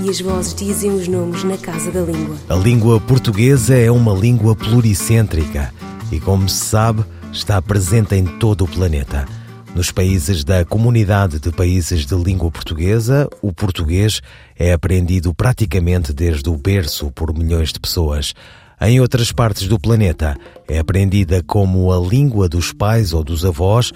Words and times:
e 0.00 0.08
as 0.08 0.20
vozes 0.20 0.54
dizem 0.54 0.90
os 0.90 1.06
nomes 1.08 1.44
na 1.44 1.56
casa 1.56 1.90
da 1.90 2.00
língua. 2.00 2.36
A 2.48 2.54
língua 2.54 3.00
portuguesa 3.00 3.74
é 3.74 3.90
uma 3.90 4.12
língua 4.14 4.54
pluricêntrica 4.54 5.72
e, 6.10 6.18
como 6.18 6.48
se 6.48 6.64
sabe, 6.64 7.04
está 7.32 7.60
presente 7.60 8.14
em 8.14 8.24
todo 8.24 8.64
o 8.64 8.68
planeta. 8.68 9.26
Nos 9.74 9.90
países 9.90 10.44
da 10.44 10.64
Comunidade 10.64 11.38
de 11.38 11.50
Países 11.50 12.04
de 12.04 12.14
Língua 12.14 12.50
Portuguesa, 12.50 13.28
o 13.40 13.52
português 13.52 14.20
é 14.58 14.72
aprendido 14.72 15.32
praticamente 15.32 16.12
desde 16.12 16.48
o 16.50 16.56
berço 16.56 17.10
por 17.10 17.32
milhões 17.32 17.72
de 17.72 17.80
pessoas. 17.80 18.34
Em 18.80 19.00
outras 19.00 19.32
partes 19.32 19.68
do 19.68 19.78
planeta, 19.78 20.36
é 20.68 20.78
aprendida 20.78 21.42
como 21.42 21.90
a 21.92 21.98
língua 21.98 22.48
dos 22.48 22.72
pais 22.72 23.12
ou 23.12 23.24
dos 23.24 23.44
avós 23.44 23.92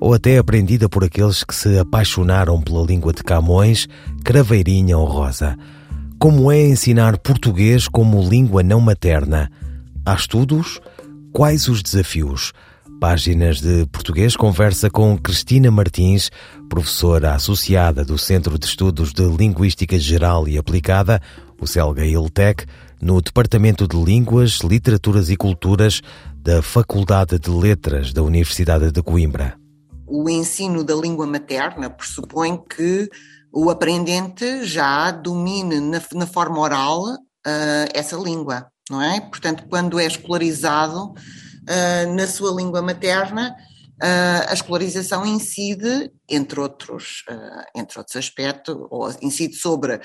ou 0.00 0.14
até 0.14 0.38
aprendida 0.38 0.88
por 0.88 1.04
aqueles 1.04 1.42
que 1.44 1.54
se 1.54 1.78
apaixonaram 1.78 2.60
pela 2.60 2.84
língua 2.84 3.12
de 3.12 3.22
Camões, 3.22 3.88
Craveirinha 4.24 4.98
ou 4.98 5.06
Rosa. 5.06 5.56
Como 6.18 6.50
é 6.50 6.66
ensinar 6.66 7.18
português 7.18 7.88
como 7.88 8.26
língua 8.26 8.62
não 8.62 8.80
materna? 8.80 9.50
Há 10.04 10.14
estudos? 10.14 10.80
Quais 11.32 11.68
os 11.68 11.82
desafios? 11.82 12.52
Páginas 12.98 13.60
de 13.60 13.84
Português 13.86 14.34
conversa 14.34 14.88
com 14.88 15.18
Cristina 15.18 15.70
Martins, 15.70 16.30
professora 16.70 17.34
associada 17.34 18.02
do 18.02 18.16
Centro 18.16 18.58
de 18.58 18.64
Estudos 18.64 19.12
de 19.12 19.22
Linguística 19.22 19.98
Geral 19.98 20.48
e 20.48 20.56
Aplicada, 20.56 21.20
o 21.60 21.66
CELGA 21.66 22.06
ILTEC, 22.06 22.64
no 23.02 23.20
Departamento 23.20 23.86
de 23.86 24.02
Línguas, 24.02 24.60
Literaturas 24.60 25.28
e 25.28 25.36
Culturas 25.36 26.00
da 26.42 26.62
Faculdade 26.62 27.38
de 27.38 27.50
Letras 27.50 28.14
da 28.14 28.22
Universidade 28.22 28.90
de 28.90 29.02
Coimbra 29.02 29.65
o 30.06 30.28
ensino 30.30 30.84
da 30.84 30.94
língua 30.94 31.26
materna 31.26 31.90
pressupõe 31.90 32.56
que 32.56 33.08
o 33.52 33.70
aprendente 33.70 34.64
já 34.64 35.10
domine 35.10 35.80
na, 35.80 36.02
na 36.12 36.26
forma 36.26 36.60
oral 36.60 37.02
uh, 37.04 37.88
essa 37.94 38.16
língua, 38.16 38.70
não 38.90 39.00
é? 39.00 39.20
Portanto, 39.20 39.66
quando 39.68 39.98
é 39.98 40.06
escolarizado 40.06 41.10
uh, 41.12 42.14
na 42.14 42.26
sua 42.26 42.54
língua 42.54 42.82
materna, 42.82 43.56
uh, 44.02 44.50
a 44.50 44.52
escolarização 44.52 45.26
incide, 45.26 46.12
entre 46.28 46.60
outros, 46.60 47.24
entre 47.74 47.98
outros 47.98 48.16
aspectos, 48.16 48.76
ou 48.90 49.10
incide 49.22 49.54
sobre 49.54 50.00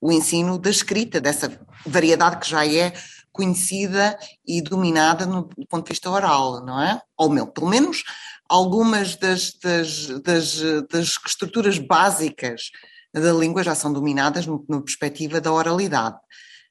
o 0.00 0.12
ensino 0.12 0.58
da 0.58 0.70
escrita, 0.70 1.20
dessa 1.20 1.50
variedade 1.86 2.38
que 2.38 2.48
já 2.48 2.66
é 2.66 2.92
conhecida 3.32 4.18
e 4.46 4.60
dominada 4.60 5.24
no, 5.24 5.42
do 5.44 5.66
ponto 5.66 5.84
de 5.84 5.92
vista 5.92 6.10
oral, 6.10 6.64
não 6.64 6.80
é? 6.80 7.00
Ou 7.16 7.30
meu, 7.30 7.46
pelo 7.46 7.68
menos 7.68 8.04
algumas 8.52 9.16
das, 9.16 9.54
das, 9.54 10.08
das, 10.20 10.60
das 10.90 11.18
estruturas 11.26 11.78
básicas 11.78 12.70
da 13.14 13.32
língua 13.32 13.62
já 13.62 13.74
são 13.74 13.90
dominadas 13.90 14.46
na 14.46 14.80
perspectiva 14.82 15.40
da 15.40 15.50
oralidade. 15.50 16.16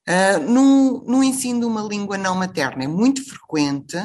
Uh, 0.08 0.40
no, 0.48 1.04
no 1.06 1.23
ensino 1.23 1.62
de 1.62 1.66
uma 1.66 1.82
língua 1.82 2.18
não 2.18 2.36
materna 2.36 2.84
é 2.84 2.88
muito 2.88 3.23
frequente 3.28 3.98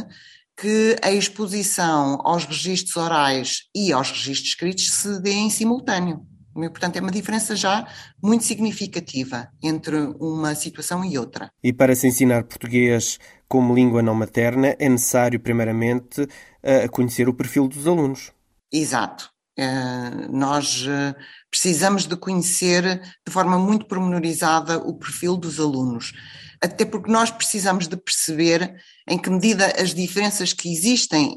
que 0.56 0.96
a 1.02 1.10
exposição 1.12 2.18
aos 2.22 2.46
registros 2.46 2.96
orais 2.96 3.64
e 3.74 3.92
aos 3.92 4.10
registros 4.10 4.48
escritos 4.48 4.90
se 4.90 5.20
dê 5.20 5.32
em 5.32 5.50
simultâneo. 5.50 6.26
Portanto, 6.70 6.96
é 6.96 7.00
uma 7.00 7.10
diferença 7.10 7.54
já 7.54 7.86
muito 8.22 8.44
significativa 8.44 9.48
entre 9.62 9.96
uma 10.18 10.54
situação 10.54 11.04
e 11.04 11.18
outra. 11.18 11.50
E 11.62 11.72
para 11.72 11.94
se 11.94 12.06
ensinar 12.08 12.44
português 12.44 13.18
como 13.48 13.74
língua 13.74 14.02
não 14.02 14.14
materna, 14.14 14.74
é 14.78 14.88
necessário, 14.88 15.38
primeiramente, 15.38 16.26
conhecer 16.90 17.28
o 17.28 17.34
perfil 17.34 17.68
dos 17.68 17.86
alunos. 17.86 18.32
Exato. 18.72 19.30
Uh, 19.58 20.30
nós 20.30 20.84
uh, 20.86 21.16
precisamos 21.50 22.06
de 22.06 22.14
conhecer 22.14 23.00
de 23.26 23.32
forma 23.32 23.58
muito 23.58 23.86
pormenorizada 23.86 24.76
o 24.76 24.92
perfil 24.98 25.34
dos 25.34 25.58
alunos, 25.58 26.12
até 26.62 26.84
porque 26.84 27.10
nós 27.10 27.30
precisamos 27.30 27.88
de 27.88 27.96
perceber 27.96 28.74
em 29.08 29.16
que 29.16 29.30
medida 29.30 29.72
as 29.80 29.94
diferenças 29.94 30.52
que 30.52 30.70
existem 30.70 31.34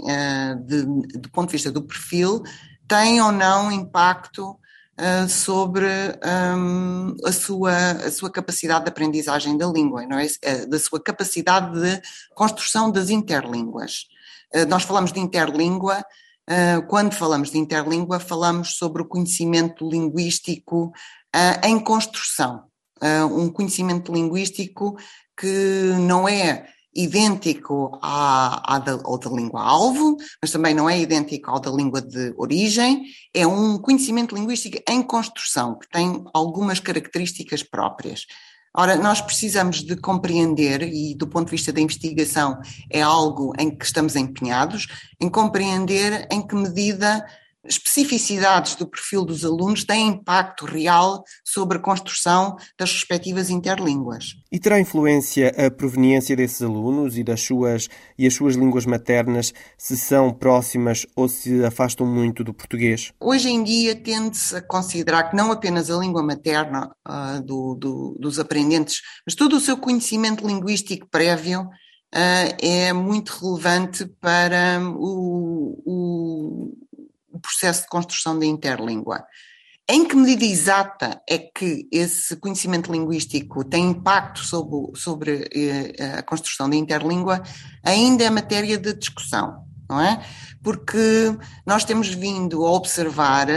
de, 0.65 0.83
do 1.19 1.29
ponto 1.31 1.47
de 1.47 1.53
vista 1.53 1.71
do 1.71 1.83
perfil 1.83 2.41
têm 2.87 3.21
ou 3.21 3.31
não 3.31 3.71
impacto 3.71 4.57
uh, 4.99 5.29
sobre 5.29 5.87
um, 5.87 7.15
a, 7.25 7.31
sua, 7.31 7.91
a 7.91 8.11
sua 8.11 8.29
capacidade 8.29 8.85
de 8.85 8.89
aprendizagem 8.89 9.57
da 9.57 9.65
língua, 9.65 10.05
não 10.05 10.19
é? 10.19 10.25
Uh, 10.25 10.69
da 10.69 10.77
sua 10.77 11.01
capacidade 11.01 11.79
de 11.79 12.01
construção 12.35 12.91
das 12.91 13.09
interlínguas. 13.09 14.07
Uh, 14.53 14.65
nós 14.67 14.83
falamos 14.83 15.11
de 15.11 15.19
interlíngua, 15.19 16.03
quando 16.87 17.13
falamos 17.13 17.51
de 17.51 17.59
interlíngua, 17.59 18.19
falamos 18.19 18.75
sobre 18.75 19.03
o 19.03 19.07
conhecimento 19.07 19.87
linguístico 19.87 20.91
em 21.63 21.79
construção. 21.79 22.63
um 23.31 23.51
conhecimento 23.51 24.11
linguístico 24.11 24.97
que 25.37 25.93
não 25.99 26.27
é 26.27 26.65
idêntico 26.95 27.97
à, 28.01 28.75
à 28.75 28.79
da, 28.79 28.93
ao 29.03 29.17
da 29.17 29.29
língua-alvo, 29.29 30.17
mas 30.41 30.51
também 30.51 30.73
não 30.73 30.89
é 30.89 30.99
idêntico 30.99 31.49
ao 31.49 31.59
da 31.59 31.71
língua 31.71 32.01
de 32.01 32.33
origem, 32.37 33.03
é 33.33 33.45
um 33.45 33.77
conhecimento 33.77 34.35
linguístico 34.35 34.77
em 34.89 35.01
construção, 35.01 35.77
que 35.77 35.89
tem 35.89 36.23
algumas 36.33 36.79
características 36.79 37.63
próprias. 37.63 38.25
Ora, 38.75 38.95
nós 38.95 39.19
precisamos 39.19 39.83
de 39.83 39.95
compreender, 39.95 40.83
e 40.83 41.15
do 41.15 41.27
ponto 41.27 41.45
de 41.45 41.51
vista 41.51 41.73
da 41.73 41.81
investigação 41.81 42.59
é 42.89 43.01
algo 43.01 43.53
em 43.57 43.75
que 43.75 43.83
estamos 43.83 44.15
empenhados, 44.15 44.87
em 45.19 45.27
compreender 45.27 46.27
em 46.31 46.45
que 46.45 46.55
medida 46.55 47.25
especificidades 47.65 48.75
do 48.75 48.87
perfil 48.87 49.25
dos 49.25 49.43
alunos 49.43 49.83
têm 49.83 50.07
impacto 50.07 50.65
real 50.65 51.23
sobre 51.43 51.77
a 51.77 51.81
construção 51.81 52.55
das 52.77 52.91
respectivas 52.91 53.49
interlínguas. 53.49 54.35
E 54.51 54.59
terá 54.59 54.79
influência 54.79 55.53
a 55.57 55.69
proveniência 55.69 56.35
desses 56.35 56.61
alunos 56.61 57.17
e 57.17 57.23
das 57.23 57.41
suas 57.41 57.89
e 58.17 58.25
as 58.25 58.33
suas 58.33 58.55
línguas 58.55 58.85
maternas 58.85 59.53
se 59.77 59.97
são 59.97 60.33
próximas 60.33 61.05
ou 61.15 61.27
se 61.27 61.63
afastam 61.63 62.07
muito 62.07 62.43
do 62.43 62.53
português? 62.53 63.11
Hoje 63.19 63.49
em 63.49 63.63
dia 63.63 63.95
tende-se 63.95 64.55
a 64.55 64.61
considerar 64.61 65.29
que 65.29 65.35
não 65.35 65.51
apenas 65.51 65.89
a 65.89 65.97
língua 65.97 66.23
materna 66.23 66.91
uh, 67.07 67.41
do, 67.43 67.75
do, 67.75 68.17
dos 68.19 68.39
aprendentes, 68.39 69.01
mas 69.25 69.35
todo 69.35 69.57
o 69.57 69.59
seu 69.59 69.77
conhecimento 69.77 70.47
linguístico 70.47 71.07
prévio 71.09 71.61
uh, 71.61 72.55
é 72.61 72.93
muito 72.93 73.29
relevante 73.29 74.05
para 74.19 74.79
o, 74.95 75.81
o 75.85 76.88
processo 77.39 77.83
de 77.83 77.87
construção 77.87 78.37
da 78.37 78.45
interlíngua. 78.45 79.23
Em 79.91 80.07
que 80.07 80.15
medida 80.15 80.45
exata 80.45 81.19
é 81.27 81.39
que 81.39 81.87
esse 81.91 82.35
conhecimento 82.35 82.91
linguístico 82.91 83.63
tem 83.63 83.89
impacto 83.89 84.45
sobre, 84.45 84.95
sobre 84.95 85.49
eh, 85.51 86.19
a 86.19 86.21
construção 86.21 86.69
da 86.69 86.75
interlíngua 86.75 87.41
ainda 87.83 88.23
é 88.23 88.29
matéria 88.29 88.77
de 88.77 88.93
discussão, 88.93 89.65
não 89.89 89.99
é? 89.99 90.23
Porque 90.63 91.35
nós 91.65 91.83
temos 91.85 92.09
vindo 92.09 92.63
a 92.67 92.71
observar 92.71 93.47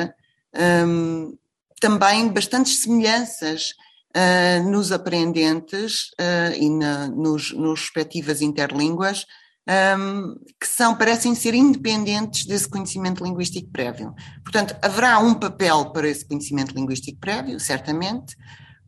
um, 0.86 1.36
também 1.78 2.28
bastantes 2.28 2.80
semelhanças 2.80 3.74
uh, 4.16 4.70
nos 4.70 4.90
aprendentes 4.90 6.12
uh, 6.12 6.54
e 6.56 6.70
na, 6.70 7.08
nos, 7.08 7.52
nos 7.52 7.80
respectivas 7.80 8.40
interlínguas 8.40 9.26
um, 9.68 10.34
que 10.60 10.66
são, 10.66 10.96
parecem 10.96 11.34
ser 11.34 11.54
independentes 11.54 12.46
desse 12.46 12.68
conhecimento 12.68 13.22
linguístico 13.24 13.70
prévio. 13.70 14.14
Portanto, 14.42 14.76
haverá 14.82 15.18
um 15.18 15.34
papel 15.34 15.92
para 15.92 16.08
esse 16.08 16.26
conhecimento 16.26 16.74
linguístico 16.74 17.18
prévio, 17.20 17.60
certamente, 17.60 18.36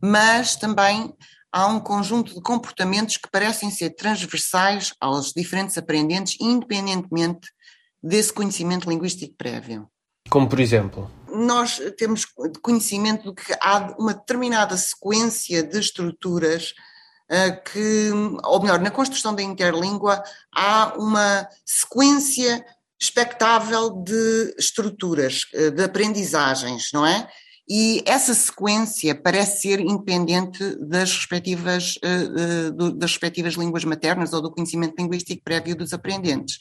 mas 0.01 0.55
também 0.55 1.13
há 1.51 1.67
um 1.67 1.79
conjunto 1.79 2.33
de 2.33 2.41
comportamentos 2.41 3.17
que 3.17 3.29
parecem 3.31 3.71
ser 3.71 3.91
transversais 3.91 4.93
aos 4.99 5.31
diferentes 5.31 5.77
aprendentes, 5.77 6.35
independentemente 6.41 7.49
desse 8.03 8.33
conhecimento 8.33 8.89
linguístico 8.89 9.33
prévio. 9.37 9.89
Como 10.29 10.49
por 10.49 10.59
exemplo? 10.59 11.09
Nós 11.29 11.79
temos 11.97 12.25
conhecimento 12.61 13.33
de 13.33 13.41
que 13.41 13.53
há 13.61 13.95
uma 13.97 14.13
determinada 14.13 14.75
sequência 14.75 15.63
de 15.63 15.79
estruturas 15.79 16.73
que, 17.51 18.11
ou 18.43 18.61
melhor, 18.61 18.79
na 18.79 18.91
construção 18.91 19.33
da 19.33 19.41
interlíngua 19.41 20.23
há 20.53 20.93
uma 20.97 21.47
sequência 21.65 22.63
expectável 22.99 23.89
de 23.89 24.55
estruturas, 24.57 25.45
eh, 25.53 25.71
de 25.71 25.83
aprendizagens, 25.83 26.91
não 26.93 27.05
é? 27.05 27.27
e 27.67 28.03
essa 28.05 28.33
sequência 28.33 29.15
parece 29.15 29.61
ser 29.61 29.79
independente 29.79 30.75
das 30.75 31.11
respectivas, 31.11 31.95
das 32.75 33.11
respectivas 33.11 33.55
línguas 33.55 33.83
maternas 33.83 34.33
ou 34.33 34.41
do 34.41 34.51
conhecimento 34.51 34.95
linguístico 34.97 35.43
prévio 35.43 35.75
dos 35.75 35.91
aprendentes. 35.91 36.59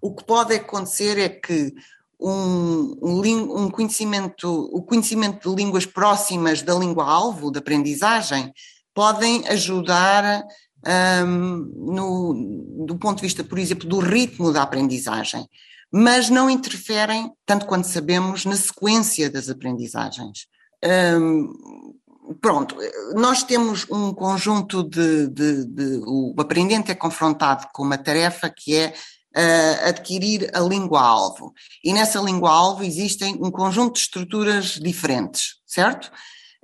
O 0.00 0.14
que 0.14 0.24
pode 0.24 0.54
acontecer 0.54 1.18
é 1.18 1.28
que 1.28 1.74
um, 2.18 2.96
um, 3.02 3.68
conhecimento, 3.68 4.48
o 4.72 4.82
conhecimento 4.82 5.50
de 5.50 5.56
línguas 5.56 5.84
próximas 5.84 6.62
da 6.62 6.74
língua-alvo, 6.74 7.50
da 7.50 7.58
aprendizagem, 7.58 8.52
podem 8.96 9.46
ajudar 9.48 10.42
um, 11.26 11.70
no, 11.92 12.86
do 12.86 12.96
ponto 12.96 13.16
de 13.16 13.24
vista, 13.24 13.44
por 13.44 13.58
exemplo, 13.58 13.86
do 13.86 13.98
ritmo 13.98 14.50
da 14.50 14.62
aprendizagem, 14.62 15.46
mas 15.92 16.30
não 16.30 16.48
interferem, 16.48 17.30
tanto 17.44 17.66
quanto 17.66 17.86
sabemos, 17.86 18.46
na 18.46 18.56
sequência 18.56 19.30
das 19.30 19.50
aprendizagens. 19.50 20.46
Um, 20.82 21.94
pronto, 22.40 22.74
nós 23.14 23.42
temos 23.42 23.86
um 23.90 24.14
conjunto 24.14 24.82
de, 24.82 25.28
de, 25.28 25.66
de, 25.66 26.02
O 26.06 26.34
aprendente 26.38 26.90
é 26.90 26.94
confrontado 26.94 27.66
com 27.74 27.82
uma 27.82 27.98
tarefa 27.98 28.48
que 28.48 28.74
é 28.74 28.94
uh, 29.36 29.88
adquirir 29.88 30.50
a 30.54 30.60
língua-alvo. 30.60 31.52
E 31.84 31.92
nessa 31.92 32.18
língua-alvo 32.18 32.82
existem 32.82 33.34
um 33.42 33.50
conjunto 33.50 33.94
de 33.94 34.00
estruturas 34.00 34.80
diferentes, 34.80 35.56
certo? 35.66 36.10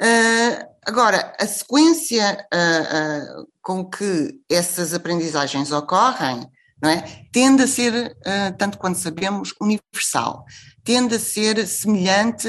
Uh, 0.00 0.64
agora, 0.86 1.34
a 1.38 1.46
sequência 1.46 2.46
uh, 2.52 3.46
com 3.62 3.84
que 3.84 4.34
essas 4.50 4.94
aprendizagens 4.94 5.70
ocorrem 5.72 6.46
não 6.82 6.90
é? 6.90 7.04
tende 7.32 7.62
a 7.62 7.68
ser, 7.68 8.16
tanto 8.58 8.76
quanto 8.76 8.98
sabemos, 8.98 9.54
universal, 9.60 10.44
tende 10.82 11.14
a 11.14 11.20
ser 11.20 11.64
semelhante 11.64 12.48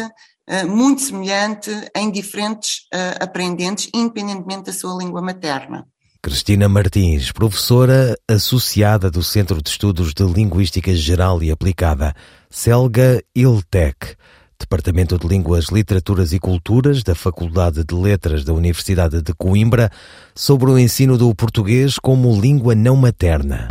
muito 0.67 1.01
semelhante 1.01 1.69
em 1.95 2.11
diferentes 2.11 2.79
uh, 2.93 3.23
aprendentes, 3.23 3.89
independentemente 3.93 4.63
da 4.63 4.73
sua 4.73 4.97
língua 4.97 5.21
materna. 5.21 5.87
Cristina 6.21 6.69
Martins, 6.69 7.33
professora 7.33 8.17
associada 8.29 9.11
do 9.11 9.21
Centro 9.21 9.61
de 9.61 9.69
Estudos 9.69 10.13
de 10.13 10.23
Linguística 10.23 10.95
Geral 10.95 11.43
e 11.43 11.51
Aplicada, 11.51 12.15
Selga 12.49 13.21
Iltec, 13.35 14.15
Departamento 14.59 15.17
de 15.17 15.27
Línguas, 15.27 15.65
Literaturas 15.71 16.33
e 16.33 16.39
Culturas 16.39 17.03
da 17.03 17.13
Faculdade 17.15 17.83
de 17.83 17.95
Letras 17.95 18.43
da 18.43 18.53
Universidade 18.53 19.21
de 19.21 19.33
Coimbra, 19.33 19.91
sobre 20.33 20.69
o 20.69 20.77
ensino 20.77 21.17
do 21.17 21.33
português 21.35 21.99
como 21.99 22.39
língua 22.39 22.73
não 22.75 22.95
materna. 22.95 23.67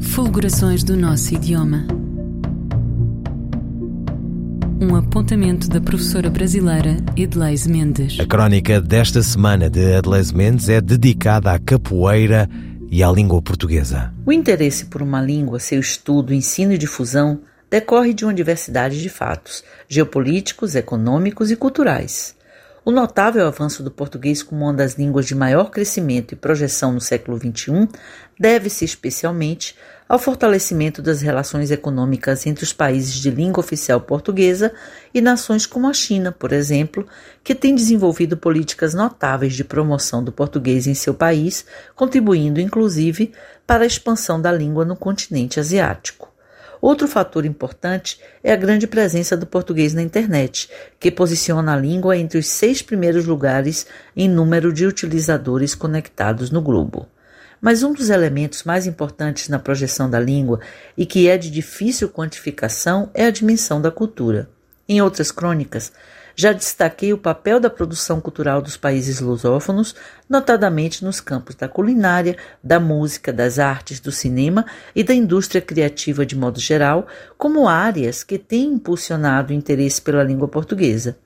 Fulgurações 0.00 0.82
do 0.82 0.96
nosso 0.96 1.34
idioma 1.34 1.86
um 4.80 4.94
apontamento 4.94 5.68
da 5.68 5.80
professora 5.80 6.30
brasileira 6.30 6.96
Edleise 7.16 7.68
Mendes. 7.68 8.18
A 8.20 8.24
crónica 8.24 8.80
desta 8.80 9.22
semana 9.22 9.68
de 9.68 9.80
Edleise 9.80 10.34
Mendes 10.34 10.68
é 10.68 10.80
dedicada 10.80 11.52
à 11.52 11.58
capoeira 11.58 12.48
e 12.90 13.02
à 13.02 13.10
língua 13.10 13.42
portuguesa. 13.42 14.14
O 14.24 14.32
interesse 14.32 14.86
por 14.86 15.02
uma 15.02 15.20
língua, 15.20 15.58
seu 15.58 15.80
estudo, 15.80 16.32
ensino 16.32 16.72
e 16.72 16.78
difusão 16.78 17.40
decorre 17.70 18.14
de 18.14 18.24
uma 18.24 18.34
diversidade 18.34 19.00
de 19.00 19.08
fatos 19.08 19.62
geopolíticos, 19.88 20.74
econômicos 20.74 21.50
e 21.50 21.56
culturais. 21.56 22.36
O 22.84 22.90
notável 22.90 23.46
avanço 23.46 23.82
do 23.82 23.90
português 23.90 24.42
como 24.42 24.64
uma 24.64 24.72
das 24.72 24.94
línguas 24.94 25.26
de 25.26 25.34
maior 25.34 25.70
crescimento 25.70 26.32
e 26.32 26.36
projeção 26.36 26.90
no 26.90 27.02
século 27.02 27.36
XXI 27.36 27.86
deve-se 28.40 28.82
especialmente 28.82 29.76
ao 30.08 30.18
fortalecimento 30.18 31.02
das 31.02 31.20
relações 31.20 31.70
econômicas 31.70 32.46
entre 32.46 32.64
os 32.64 32.72
países 32.72 33.12
de 33.12 33.30
língua 33.30 33.60
oficial 33.60 34.00
portuguesa 34.00 34.72
e 35.12 35.20
nações 35.20 35.66
como 35.66 35.86
a 35.86 35.92
China, 35.92 36.32
por 36.32 36.50
exemplo, 36.50 37.06
que 37.44 37.54
tem 37.54 37.74
desenvolvido 37.74 38.38
políticas 38.38 38.94
notáveis 38.94 39.52
de 39.52 39.64
promoção 39.64 40.24
do 40.24 40.32
português 40.32 40.86
em 40.86 40.94
seu 40.94 41.12
país, 41.12 41.66
contribuindo 41.94 42.58
inclusive 42.58 43.32
para 43.66 43.84
a 43.84 43.86
expansão 43.86 44.40
da 44.40 44.50
língua 44.50 44.86
no 44.86 44.96
continente 44.96 45.60
asiático. 45.60 46.27
Outro 46.80 47.08
fator 47.08 47.44
importante 47.44 48.20
é 48.42 48.52
a 48.52 48.56
grande 48.56 48.86
presença 48.86 49.36
do 49.36 49.46
português 49.46 49.94
na 49.94 50.02
internet, 50.02 50.70
que 51.00 51.10
posiciona 51.10 51.74
a 51.74 51.76
língua 51.76 52.16
entre 52.16 52.38
os 52.38 52.46
seis 52.46 52.82
primeiros 52.82 53.26
lugares 53.26 53.86
em 54.16 54.28
número 54.28 54.72
de 54.72 54.86
utilizadores 54.86 55.74
conectados 55.74 56.50
no 56.50 56.62
globo. 56.62 57.08
Mas 57.60 57.82
um 57.82 57.92
dos 57.92 58.08
elementos 58.08 58.62
mais 58.62 58.86
importantes 58.86 59.48
na 59.48 59.58
projeção 59.58 60.08
da 60.08 60.20
língua 60.20 60.60
e 60.96 61.04
que 61.04 61.28
é 61.28 61.36
de 61.36 61.50
difícil 61.50 62.08
quantificação 62.08 63.10
é 63.12 63.24
a 63.24 63.30
dimensão 63.30 63.80
da 63.80 63.90
cultura. 63.90 64.48
Em 64.88 65.02
outras 65.02 65.32
crônicas, 65.32 65.92
já 66.40 66.52
destaquei 66.52 67.12
o 67.12 67.18
papel 67.18 67.58
da 67.58 67.68
produção 67.68 68.20
cultural 68.20 68.62
dos 68.62 68.76
países 68.76 69.20
lusófonos, 69.20 69.92
notadamente 70.30 71.04
nos 71.04 71.20
campos 71.20 71.56
da 71.56 71.66
culinária, 71.66 72.36
da 72.62 72.78
música, 72.78 73.32
das 73.32 73.58
artes, 73.58 73.98
do 73.98 74.12
cinema 74.12 74.64
e 74.94 75.02
da 75.02 75.12
indústria 75.12 75.60
criativa 75.60 76.24
de 76.24 76.36
modo 76.36 76.60
geral, 76.60 77.08
como 77.36 77.66
áreas 77.68 78.22
que 78.22 78.38
têm 78.38 78.74
impulsionado 78.74 79.52
o 79.52 79.56
interesse 79.56 80.00
pela 80.00 80.22
língua 80.22 80.46
portuguesa. 80.46 81.16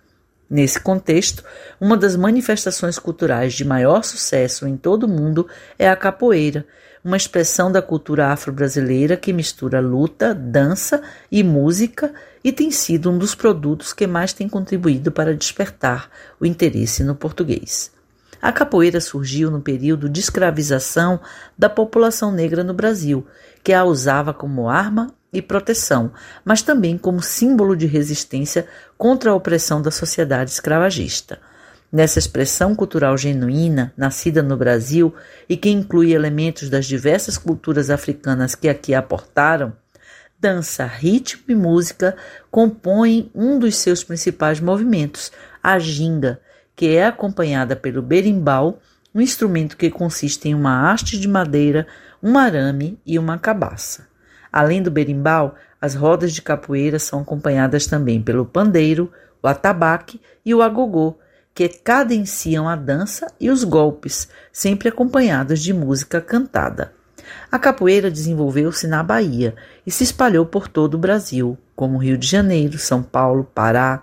Nesse 0.53 0.79
contexto, 0.79 1.43
uma 1.81 1.97
das 1.97 2.15
manifestações 2.15 2.99
culturais 2.99 3.55
de 3.55 3.65
maior 3.65 4.05
sucesso 4.05 4.69
em 4.69 4.77
todo 4.77 5.05
o 5.05 5.09
mundo 5.09 5.49
é 5.79 5.89
a 5.89 5.97
capoeira, 5.97 6.67
uma 7.03 7.17
expressão 7.17 7.73
da 7.73 7.81
cultura 7.81 8.27
afro-brasileira 8.27 9.17
que 9.17 9.33
mistura 9.33 9.81
luta, 9.81 10.35
dança 10.35 11.01
e 11.31 11.43
música 11.43 12.13
e 12.45 12.53
tem 12.53 12.71
sido 12.71 13.11
um 13.11 13.17
dos 13.17 13.35
produtos 13.35 13.95
que 13.95 14.07
mais 14.07 14.35
tem 14.35 14.47
contribuído 14.47 15.11
para 15.11 15.35
despertar 15.35 16.11
o 16.39 16.45
interesse 16.45 17.03
no 17.03 17.15
português. 17.15 17.91
A 18.43 18.53
capoeira 18.53 19.01
surgiu 19.01 19.51
no 19.51 19.63
período 19.63 20.07
de 20.07 20.21
escravização 20.21 21.19
da 21.57 21.71
população 21.71 22.31
negra 22.31 22.63
no 22.63 22.75
Brasil, 22.75 23.27
que 23.65 23.73
a 23.73 23.85
usava 23.85 24.35
como 24.35 24.69
arma 24.69 25.15
e 25.33 25.41
proteção, 25.41 26.13
mas 26.45 26.63
também 26.63 26.99
como 26.99 27.23
símbolo 27.23 27.75
de 27.75 27.87
resistência 27.87 28.67
contra 28.99 29.31
a 29.31 29.35
opressão 29.35 29.81
da 29.81 29.91
sociedade 29.91 30.51
escravagista. 30.51 31.41
Nessa 31.91 32.19
expressão 32.19 32.75
cultural 32.75 33.17
genuína, 33.17 33.93
nascida 33.97 34.43
no 34.43 34.57
Brasil 34.57 35.15
e 35.49 35.57
que 35.57 35.71
inclui 35.71 36.13
elementos 36.13 36.69
das 36.69 36.87
diversas 36.87 37.37
culturas 37.37 37.91
africanas 37.91 38.55
que 38.55 38.69
aqui 38.69 38.95
aportaram, 38.95 39.75
dança, 40.41 40.85
ritmo 40.85 41.45
e 41.49 41.55
música 41.55 42.17
compõem 42.51 43.31
um 43.35 43.59
dos 43.59 43.77
seus 43.77 44.03
principais 44.03 44.59
movimentos, 44.59 45.31
a 45.63 45.79
ginga, 45.79 46.41
que 46.75 46.97
é 46.97 47.07
acompanhada 47.07 47.77
pelo 47.77 48.03
berimbau, 48.03 48.81
um 49.15 49.21
instrumento 49.21 49.77
que 49.77 49.91
consiste 49.91 50.49
em 50.49 50.55
uma 50.55 50.91
haste 50.91 51.19
de 51.19 51.29
madeira, 51.29 51.87
um 52.23 52.39
arame 52.39 52.99
e 53.05 53.19
uma 53.19 53.39
cabaça. 53.39 54.12
Além 54.53 54.83
do 54.83 54.91
berimbau, 54.91 55.55
as 55.81 55.95
rodas 55.95 56.33
de 56.33 56.43
capoeira 56.43 56.99
são 56.99 57.21
acompanhadas 57.21 57.87
também 57.87 58.21
pelo 58.21 58.45
pandeiro, 58.45 59.11
o 59.43 59.49
atabaque 59.49 60.21
e 60.45 60.55
o 60.55 60.61
agogô, 60.61 61.17
que 61.55 61.69
cadenciam 61.69 62.69
a 62.69 62.77
dança 62.77 63.27
e 63.41 63.51
os 63.51 63.65
golpes, 63.65 64.29
sempre 64.53 64.89
acompanhados 64.89 65.61
de 65.61 65.73
música 65.73 66.21
cantada. 66.21 66.93
A 67.51 67.59
capoeira 67.59 68.11
desenvolveu-se 68.11 68.87
na 68.87 69.03
Bahia 69.03 69.55
e 69.87 69.91
se 69.91 70.05
espalhou 70.05 70.47
por 70.47 70.69
todo 70.69 70.95
o 70.95 70.99
Brasil, 70.99 71.59
como 71.75 71.99
Rio 71.99 72.19
de 72.19 72.27
Janeiro, 72.27 72.79
São 72.79 73.03
Paulo, 73.03 73.45
Pará, 73.55 74.03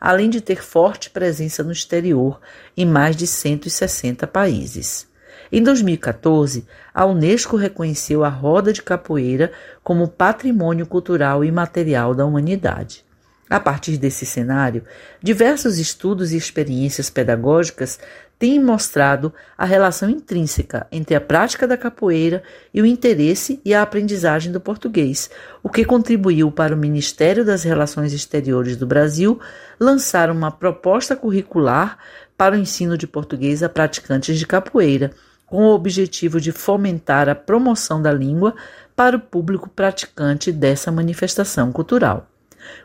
além 0.00 0.30
de 0.30 0.40
ter 0.40 0.62
forte 0.62 1.10
presença 1.10 1.62
no 1.62 1.72
exterior 1.72 2.40
em 2.76 2.86
mais 2.86 3.16
de 3.16 3.26
160 3.26 4.26
países. 4.26 5.08
Em 5.50 5.62
2014, 5.62 6.66
a 6.92 7.06
Unesco 7.06 7.56
reconheceu 7.56 8.22
a 8.22 8.28
roda 8.28 8.72
de 8.72 8.82
capoeira 8.82 9.50
como 9.82 10.08
patrimônio 10.08 10.86
cultural 10.86 11.42
e 11.42 11.50
material 11.50 12.14
da 12.14 12.26
humanidade. 12.26 13.04
A 13.48 13.58
partir 13.58 13.96
desse 13.96 14.26
cenário, 14.26 14.84
diversos 15.22 15.78
estudos 15.78 16.32
e 16.32 16.36
experiências 16.36 17.08
pedagógicas 17.08 17.98
têm 18.38 18.62
mostrado 18.62 19.32
a 19.56 19.64
relação 19.64 20.10
intrínseca 20.10 20.86
entre 20.92 21.14
a 21.14 21.20
prática 21.20 21.66
da 21.66 21.76
capoeira 21.76 22.42
e 22.74 22.82
o 22.82 22.86
interesse 22.86 23.58
e 23.64 23.72
a 23.72 23.80
aprendizagem 23.80 24.52
do 24.52 24.60
português, 24.60 25.30
o 25.62 25.70
que 25.70 25.82
contribuiu 25.82 26.52
para 26.52 26.74
o 26.74 26.78
Ministério 26.78 27.42
das 27.42 27.62
Relações 27.62 28.12
Exteriores 28.12 28.76
do 28.76 28.86
Brasil 28.86 29.40
lançar 29.80 30.30
uma 30.30 30.50
proposta 30.50 31.16
curricular 31.16 31.96
para 32.36 32.54
o 32.54 32.58
ensino 32.58 32.98
de 32.98 33.06
português 33.06 33.62
a 33.62 33.68
praticantes 33.68 34.38
de 34.38 34.46
capoeira 34.46 35.10
com 35.48 35.64
o 35.64 35.74
objetivo 35.74 36.40
de 36.40 36.52
fomentar 36.52 37.28
a 37.28 37.34
promoção 37.34 38.00
da 38.00 38.12
língua 38.12 38.54
para 38.94 39.16
o 39.16 39.20
público 39.20 39.68
praticante 39.68 40.52
dessa 40.52 40.92
manifestação 40.92 41.72
cultural. 41.72 42.28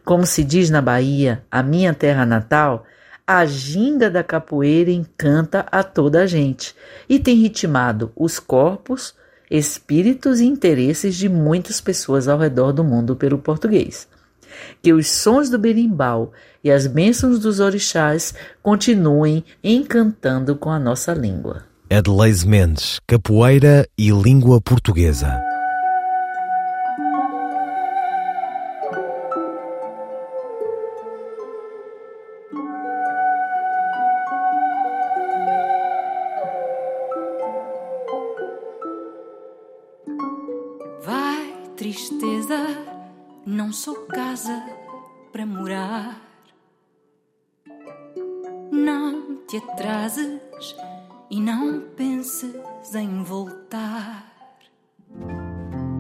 Como 0.05 0.25
se 0.25 0.43
diz 0.43 0.70
na 0.70 0.82
Bahia, 0.82 1.43
a 1.51 1.62
minha 1.62 1.93
terra 1.93 2.25
natal, 2.25 2.86
a 3.25 3.46
ginga 3.46 4.10
da 4.10 4.24
capoeira 4.24 4.91
encanta 4.91 5.65
a 5.72 5.84
toda 5.84 6.22
a 6.22 6.25
gente 6.25 6.75
e 7.08 7.20
tem 7.20 7.36
ritmado 7.36 8.12
os 8.15 8.39
corpos, 8.39 9.15
espíritos 9.50 10.39
e 10.39 10.46
interesses 10.46 11.15
de 11.15 11.27
muitas 11.27 11.82
pessoas 11.82 12.27
ao 12.27 12.38
redor 12.38 12.72
do 12.72 12.84
mundo 12.84 13.15
pelo 13.15 13.38
português. 13.38 14.08
Que 14.82 14.93
os 14.93 15.10
sons 15.10 15.50
do 15.50 15.58
berimbau 15.58 16.32
e 16.63 16.72
as 16.72 16.86
bênçãos 16.86 17.39
dos 17.39 17.60
orixás 17.60 18.34
continuem 18.62 19.43
encantando 19.63 20.55
com 20.55 20.70
a 20.70 20.79
nossa 20.79 21.13
língua. 21.13 21.72
Edleise 21.89 22.47
Mendes, 22.47 22.99
Capoeira 23.07 23.87
e 23.97 24.09
Língua 24.11 24.59
Portuguesa. 24.61 25.41
sou 43.83 43.95
casa 44.05 44.63
para 45.31 45.45
morar. 45.45 46.21
Não 48.71 49.37
te 49.45 49.57
atrases 49.57 50.39
e 51.33 51.39
não 51.39 51.81
penses 51.97 52.93
em 52.93 53.23
voltar. 53.23 54.23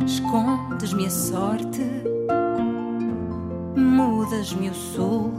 Escondes-me 0.05 1.07
a 1.07 1.09
sorte, 1.09 1.81
mudas-me 3.75 4.69
o 4.69 4.73
sul 4.75 5.32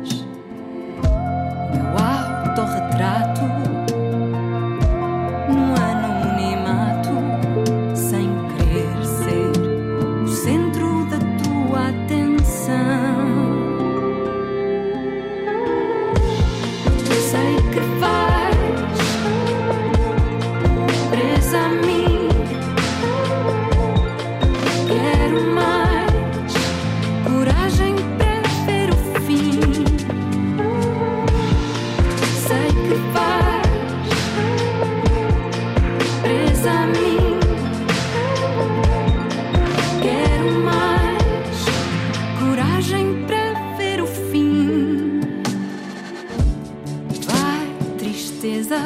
tristeza. 48.44 48.78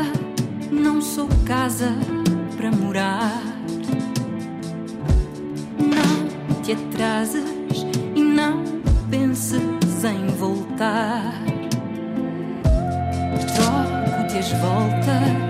Não 0.72 1.02
sou 1.02 1.28
casa 1.44 1.92
para 2.56 2.72
morar. 2.72 3.42
Não 5.80 6.62
te 6.62 6.74
atrases 6.74 7.44
e 8.16 8.22
não 8.22 8.64
penses 9.10 10.04
em 10.04 10.28
voltar. 10.28 11.34
Troco-te 13.56 14.38
as 14.38 14.52
voltas. 14.52 15.47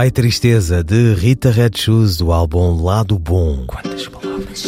Vai 0.00 0.10
Tristeza, 0.10 0.82
de 0.82 1.12
Rita 1.12 1.50
Red 1.50 1.72
Shoes, 1.76 2.16
do 2.16 2.32
álbum 2.32 2.82
Lado 2.82 3.18
Bom. 3.18 3.66
Quantas 3.66 4.08
palavras? 4.08 4.64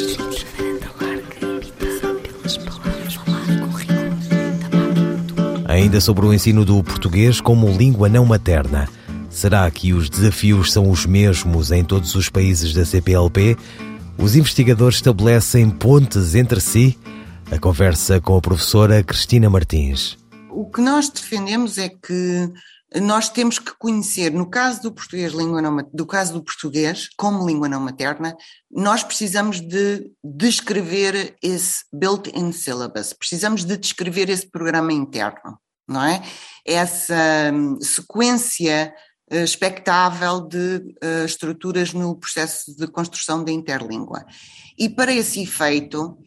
Ainda 5.65 6.03
sobre 6.03 6.27
o 6.27 6.35
ensino 6.35 6.67
do 6.67 6.85
português 6.85 7.41
como 7.41 7.67
língua 7.67 8.11
não 8.11 8.27
materna. 8.27 8.87
Será 9.31 9.71
que 9.71 9.95
os 9.95 10.11
desafios 10.11 10.71
são 10.71 10.91
os 10.91 11.07
mesmos 11.07 11.73
em 11.73 11.83
todos 11.83 12.15
os 12.15 12.29
países 12.29 12.75
da 12.75 12.85
CPLP? 12.85 13.57
Os 14.19 14.37
investigadores 14.37 14.97
estabelecem 14.97 15.71
pontes 15.71 16.35
entre 16.35 16.61
si? 16.61 16.99
A 17.51 17.59
conversa 17.59 18.21
com 18.21 18.37
a 18.37 18.41
professora 18.43 19.03
Cristina 19.03 19.49
Martins. 19.49 20.19
O 20.51 20.67
que 20.67 20.83
nós 20.83 21.09
defendemos 21.09 21.79
é 21.79 21.89
que 21.89 22.53
nós 23.01 23.29
temos 23.29 23.59
que 23.59 23.73
conhecer, 23.79 24.31
no 24.31 24.47
caso 24.47 24.83
do 24.83 24.93
português, 24.93 25.33
língua 25.33 25.63
não, 25.63 25.77
do 25.93 26.07
caso 26.07 26.33
do 26.35 26.43
português 26.43 27.09
como 27.17 27.47
língua 27.47 27.69
não 27.69 27.81
materna, 27.81 28.37
nós 28.71 29.03
precisamos 29.03 29.61
de 29.61 30.11
descrever 30.23 31.37
esse 31.43 31.85
built-in 31.93 32.53
syllabus, 32.53 33.13
precisamos 33.13 33.65
de 33.65 33.77
descrever 33.77 34.29
esse 34.29 34.49
programa 34.49 34.93
interno, 34.93 35.59
não 35.89 36.05
é? 36.05 36.23
Essa 36.67 37.51
hum, 37.53 37.79
sequência 37.81 38.95
uh, 39.33 39.37
expectável 39.37 40.41
de 40.41 40.77
uh, 41.03 41.25
estruturas 41.25 41.93
no 41.93 42.17
processo 42.17 42.77
de 42.77 42.87
construção 42.87 43.45
da 43.45 43.53
interlíngua. 43.53 44.25
E 44.79 44.89
para 44.89 45.13
esse 45.13 45.43
efeito, 45.43 46.19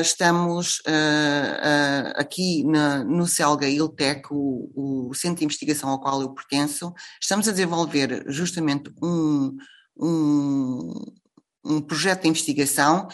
estamos 0.00 0.78
uh, 0.80 0.90
uh, 0.90 2.12
aqui 2.16 2.64
na, 2.64 3.04
no 3.04 3.26
CELGA 3.26 3.68
ILTEC, 3.68 4.26
o, 4.30 5.08
o, 5.10 5.14
centro 5.14 5.40
de 5.40 5.44
investigação 5.44 5.90
ao 5.90 6.00
qual 6.00 6.22
eu 6.22 6.32
pertenço, 6.32 6.92
estamos 7.20 7.46
a 7.48 7.52
desenvolver 7.52 8.24
justamente 8.28 8.90
um, 9.02 9.56
um, 10.00 11.04
um 11.64 11.80
projeto 11.80 12.22
de 12.22 12.28
investigação 12.28 13.06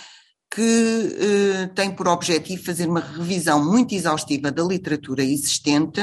que 0.52 1.70
tem 1.76 1.94
por 1.94 2.08
objetivo 2.08 2.64
fazer 2.64 2.88
uma 2.88 2.99
revisão 2.99 3.64
muito 3.64 3.94
exaustiva 3.94 4.50
da 4.50 4.64
literatura 4.64 5.22
existente 5.22 6.00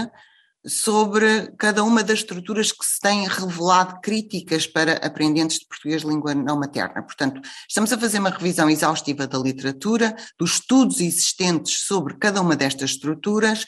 sobre 0.67 1.51
cada 1.57 1.83
uma 1.83 2.03
das 2.03 2.19
estruturas 2.19 2.71
que 2.71 2.85
se 2.85 2.99
têm 2.99 3.27
revelado 3.27 3.99
críticas 4.01 4.67
para 4.67 4.93
aprendentes 4.93 5.59
de 5.59 5.67
português 5.67 6.03
língua 6.03 6.35
não 6.35 6.59
materna. 6.59 7.01
Portanto, 7.01 7.41
estamos 7.67 7.91
a 7.93 7.97
fazer 7.97 8.19
uma 8.19 8.29
revisão 8.29 8.69
exaustiva 8.69 9.25
da 9.25 9.37
literatura, 9.37 10.15
dos 10.37 10.55
estudos 10.55 10.99
existentes 10.99 11.81
sobre 11.85 12.15
cada 12.17 12.41
uma 12.41 12.55
destas 12.55 12.91
estruturas, 12.91 13.65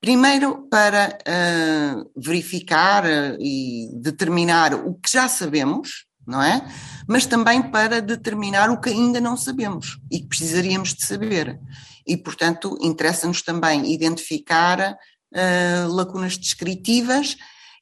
primeiro 0.00 0.68
para 0.68 1.16
uh, 1.16 2.10
verificar 2.20 3.04
uh, 3.04 3.36
e 3.40 3.88
determinar 3.94 4.74
o 4.74 4.94
que 4.94 5.10
já 5.10 5.28
sabemos, 5.28 6.06
não 6.26 6.42
é? 6.42 6.66
Mas 7.08 7.24
também 7.24 7.62
para 7.62 8.02
determinar 8.02 8.70
o 8.70 8.80
que 8.80 8.90
ainda 8.90 9.20
não 9.20 9.36
sabemos 9.36 9.98
e 10.10 10.20
que 10.20 10.26
precisaríamos 10.26 10.94
de 10.94 11.04
saber. 11.04 11.58
E, 12.06 12.16
portanto, 12.16 12.76
interessa-nos 12.80 13.42
também 13.42 13.92
identificar 13.92 14.96
uh, 15.34 15.92
lacunas 15.92 16.36
descritivas 16.36 17.36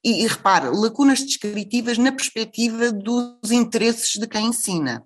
e, 0.05 0.25
e 0.25 0.27
repare, 0.27 0.69
lacunas 0.69 1.21
descritivas 1.21 1.99
na 1.99 2.13
perspectiva 2.13 2.91
dos 2.91 3.51
interesses 3.51 4.17
de 4.17 4.27
quem 4.27 4.47
ensina. 4.47 5.05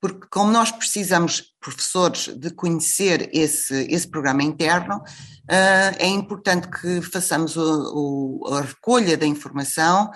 Porque, 0.00 0.26
como 0.30 0.52
nós 0.52 0.70
precisamos, 0.70 1.54
professores, 1.58 2.28
de 2.36 2.50
conhecer 2.50 3.30
esse, 3.32 3.86
esse 3.90 4.06
programa 4.06 4.42
interno, 4.42 4.96
uh, 4.96 5.96
é 5.98 6.06
importante 6.06 6.68
que 6.68 7.00
façamos 7.00 7.56
o, 7.56 8.42
o, 8.44 8.54
a 8.54 8.60
recolha 8.60 9.16
da 9.16 9.26
informação 9.26 10.10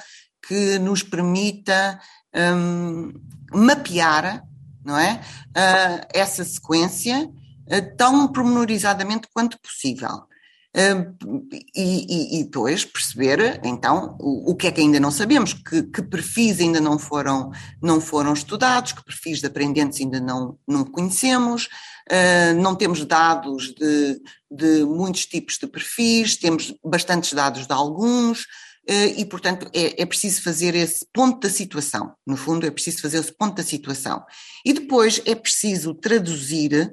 que 0.46 0.78
nos 0.78 1.02
permita 1.02 1.98
um, 2.34 3.12
mapear 3.52 4.44
não 4.84 4.98
é? 4.98 5.20
Uh, 5.48 6.06
essa 6.12 6.44
sequência 6.44 7.26
uh, 7.26 7.96
tão 7.96 8.28
promenorizadamente 8.28 9.28
quanto 9.32 9.58
possível. 9.60 10.26
E, 10.72 11.74
e, 11.74 12.40
e, 12.40 12.44
depois 12.44 12.84
perceber 12.84 13.60
então 13.64 14.16
o, 14.20 14.52
o, 14.52 14.54
que 14.54 14.68
é 14.68 14.70
que 14.72 14.80
ainda 14.80 15.00
não 15.00 15.10
sabemos, 15.10 15.52
que, 15.52 15.82
que, 15.82 16.00
perfis 16.00 16.60
ainda 16.60 16.80
não 16.80 16.96
foram, 16.96 17.50
não 17.82 18.00
foram 18.00 18.32
estudados, 18.32 18.92
que 18.92 19.04
perfis 19.04 19.40
de 19.40 19.48
aprendentes 19.48 20.00
ainda 20.00 20.20
não, 20.20 20.56
não 20.68 20.84
conhecemos, 20.84 21.64
uh, 22.08 22.54
não 22.60 22.76
temos 22.76 23.04
dados 23.04 23.74
de, 23.74 24.20
de 24.48 24.84
muitos 24.84 25.26
tipos 25.26 25.58
de 25.58 25.66
perfis, 25.66 26.36
temos 26.36 26.72
bastantes 26.84 27.32
dados 27.32 27.66
de 27.66 27.72
alguns, 27.72 28.46
eh, 28.86 29.20
e, 29.20 29.24
portanto, 29.24 29.70
é, 29.72 30.02
é, 30.02 30.06
preciso 30.06 30.42
fazer 30.42 30.74
esse 30.74 31.06
ponto 31.12 31.40
da 31.40 31.52
situação. 31.52 32.14
No 32.26 32.36
fundo, 32.36 32.66
é 32.66 32.70
preciso 32.70 33.00
fazer 33.00 33.18
esse 33.18 33.32
ponto 33.32 33.54
da 33.54 33.62
situação. 33.62 34.24
E 34.64 34.72
depois 34.72 35.20
é 35.26 35.34
preciso 35.34 35.94
traduzir 35.94 36.92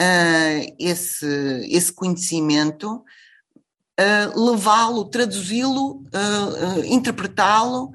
uh, 0.00 0.74
esse, 0.78 1.26
esse 1.70 1.92
conhecimento, 1.92 3.04
uh, 4.00 4.50
levá-lo, 4.50 5.06
traduzi-lo, 5.06 6.02
uh, 6.02 6.84
interpretá-lo, 6.84 7.92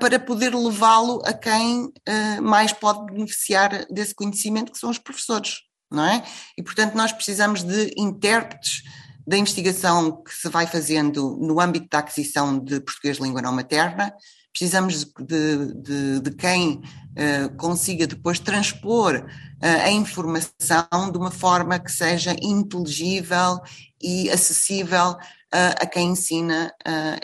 para 0.00 0.18
poder 0.18 0.54
levá-lo 0.54 1.20
a 1.26 1.32
quem 1.34 1.92
mais 2.40 2.72
pode 2.72 3.12
beneficiar 3.12 3.84
desse 3.90 4.14
conhecimento, 4.14 4.72
que 4.72 4.78
são 4.78 4.88
os 4.88 4.96
professores, 4.96 5.58
não 5.90 6.06
é? 6.06 6.24
E, 6.56 6.62
portanto, 6.62 6.94
nós 6.94 7.12
precisamos 7.12 7.62
de 7.62 7.92
intérpretes 7.94 8.82
da 9.26 9.36
investigação 9.36 10.22
que 10.22 10.32
se 10.32 10.48
vai 10.48 10.66
fazendo 10.66 11.36
no 11.38 11.60
âmbito 11.60 11.86
da 11.90 11.98
aquisição 11.98 12.58
de 12.58 12.80
português 12.80 13.18
de 13.18 13.22
língua 13.22 13.42
não 13.42 13.52
materna, 13.52 14.14
precisamos 14.58 15.04
de, 15.04 15.72
de, 15.74 16.20
de 16.20 16.30
quem 16.32 16.72
uh, 16.72 17.56
consiga 17.56 18.08
depois 18.08 18.40
transpor 18.40 19.14
uh, 19.14 19.84
a 19.84 19.90
informação 19.92 21.12
de 21.12 21.16
uma 21.16 21.30
forma 21.30 21.78
que 21.78 21.92
seja 21.92 22.34
inteligível 22.42 23.60
e 24.02 24.28
acessível 24.28 25.16
a 25.50 25.86
quem 25.86 26.10
ensina 26.10 26.72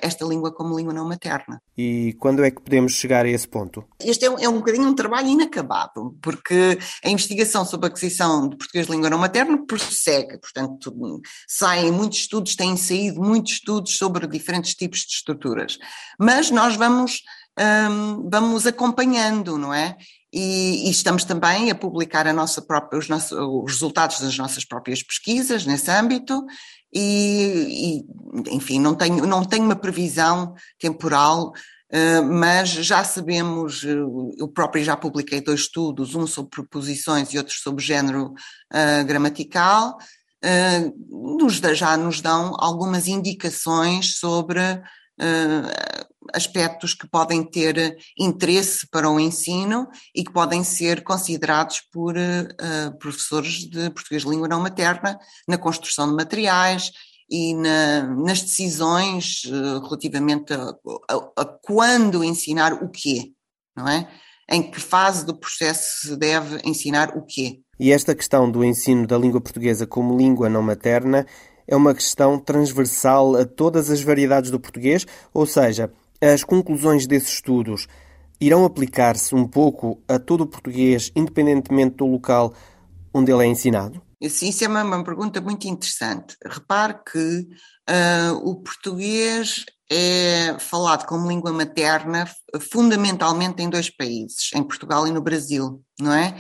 esta 0.01 0.25
língua 0.25 0.53
como 0.53 0.77
língua 0.77 0.93
não 0.93 1.07
materna. 1.07 1.61
E 1.77 2.15
quando 2.19 2.45
é 2.45 2.51
que 2.51 2.63
podemos 2.63 2.93
chegar 2.93 3.27
a 3.27 3.29
esse 3.29 3.47
ponto? 3.47 3.85
Este 4.01 4.25
é 4.25 4.31
um, 4.31 4.39
é 4.39 4.49
um 4.49 4.59
bocadinho 4.59 4.89
um 4.89 4.95
trabalho 4.95 5.29
inacabado, 5.29 6.17
porque 6.23 6.79
a 7.05 7.11
investigação 7.11 7.65
sobre 7.65 7.87
a 7.87 7.91
aquisição 7.91 8.49
de 8.49 8.57
português 8.57 8.87
de 8.87 8.93
língua 8.93 9.11
não 9.11 9.19
materna 9.19 9.59
prossegue, 9.67 10.39
portanto, 10.39 10.95
saem 11.49 11.91
muitos 11.91 12.21
estudos, 12.21 12.57
têm 12.57 12.77
saído 12.77 13.21
muitos 13.21 13.55
estudos 13.55 13.97
sobre 13.99 14.27
diferentes 14.27 14.75
tipos 14.75 15.01
de 15.01 15.15
estruturas, 15.15 15.79
mas 16.19 16.51
nós 16.51 16.77
vamos, 16.77 17.23
um, 17.91 18.29
vamos 18.31 18.67
acompanhando, 18.67 19.59
não 19.59 19.75
é? 19.75 19.97
E, 20.33 20.89
e, 20.89 20.91
estamos 20.91 21.25
também 21.25 21.71
a 21.71 21.77
publicar 21.77 22.27
a 22.27 22.63
própria, 22.67 22.99
os, 22.99 23.09
nossos, 23.09 23.31
os 23.31 23.73
resultados 23.73 24.19
das 24.19 24.37
nossas 24.37 24.65
próprias 24.65 25.01
pesquisas 25.01 25.65
nesse 25.65 25.89
âmbito 25.89 26.45
e, 26.95 27.99
e, 27.99 28.55
enfim, 28.55 28.79
não 28.79 28.95
tenho, 28.95 29.27
não 29.27 29.45
tenho 29.45 29.65
uma 29.65 29.75
previsão 29.75 30.55
temporal, 30.79 31.49
uh, 31.49 32.25
mas 32.25 32.69
já 32.69 33.03
sabemos, 33.03 33.83
uh, 33.83 34.31
eu 34.39 34.47
próprio 34.47 34.85
já 34.85 34.97
publiquei 34.97 35.41
dois 35.41 35.61
estudos, 35.61 36.15
um 36.15 36.27
sobre 36.27 36.51
proposições 36.51 37.33
e 37.33 37.39
outro 37.39 37.55
sobre 37.55 37.85
género 37.85 38.27
uh, 38.73 39.05
gramatical, 39.07 39.97
nos, 41.41 41.55
já 41.75 41.97
nos 41.97 42.21
dão 42.21 42.55
algumas 42.59 43.09
indicações 43.09 44.19
sobre 44.19 44.61
aspectos 46.33 46.95
que 46.95 47.09
podem 47.09 47.43
ter 47.43 47.97
interesse 48.19 48.87
para 48.89 49.11
o 49.11 49.19
ensino 49.21 49.89
e 50.15 50.25
que 50.25 50.33
podem 50.33 50.65
ser 50.65 51.03
considerados 51.03 51.81
por 51.93 52.15
uh, 52.17 52.99
professores 52.99 53.69
de 53.69 53.91
português 53.91 54.23
de 54.23 54.29
língua 54.29 54.49
não 54.49 54.61
materna 54.61 55.19
na 55.47 55.59
construção 55.59 56.09
de 56.09 56.15
materiais 56.15 56.91
e 57.31 57.55
na, 57.55 58.03
nas 58.03 58.43
decisões 58.43 59.45
uh, 59.45 59.81
relativamente 59.83 60.53
a, 60.53 60.75
a, 61.11 61.43
a, 61.43 61.45
quando 61.45 62.25
ensinar 62.25 62.73
o 62.75 62.89
quê, 62.89 63.33
não 63.77 63.89
é? 63.89 64.09
Em 64.51 64.63
que 64.63 64.79
fase 64.79 65.25
do 65.25 65.35
processo 65.35 66.09
se 66.09 66.17
deve 66.17 66.61
ensinar 66.65 67.17
o 67.17 67.25
quê. 67.25 67.61
E 67.81 67.91
esta 67.91 68.15
questão 68.15 68.51
do 68.51 68.65
ensino 68.65 69.07
da 69.07 69.19
língua 69.19 69.41
portuguesa 69.41 69.87
como 69.87 70.17
língua 70.17 70.49
não 70.49 70.63
materna 70.63 71.27
é 71.67 71.75
uma 71.75 71.95
questão 71.95 72.39
transversal 72.39 73.37
a 73.37 73.45
todas 73.45 73.91
as 73.91 74.03
variedades 74.03 74.51
do 74.51 74.61
português, 74.61 75.07
ou 75.33 75.47
seja, 75.47 75.91
as 76.33 76.43
conclusões 76.43 77.07
desses 77.07 77.35
estudos 77.35 77.87
irão 78.41 78.65
aplicar-se 78.65 79.35
um 79.35 79.47
pouco 79.47 80.03
a 80.09 80.19
todo 80.19 80.43
o 80.43 80.47
português, 80.47 81.13
independentemente 81.15 81.97
do 81.97 82.07
local 82.07 82.55
onde 83.13 83.31
ele 83.31 83.45
é 83.45 83.47
ensinado? 83.47 84.03
Sim, 84.29 84.49
isso 84.49 84.65
é 84.65 84.69
uma, 84.69 84.83
uma 84.83 85.05
pergunta 85.05 85.41
muito 85.41 85.69
interessante. 85.69 86.37
Repare 86.45 86.97
que 87.11 87.47
uh, 87.91 88.35
o 88.43 88.57
português 88.57 89.65
é 89.91 90.57
falado 90.59 91.07
como 91.07 91.29
língua 91.29 91.53
materna 91.53 92.27
fundamentalmente 92.73 93.63
em 93.63 93.69
dois 93.69 93.91
países, 93.91 94.51
em 94.55 94.63
Portugal 94.63 95.07
e 95.07 95.13
no 95.13 95.21
Brasil, 95.21 95.83
não 96.01 96.13
é? 96.13 96.35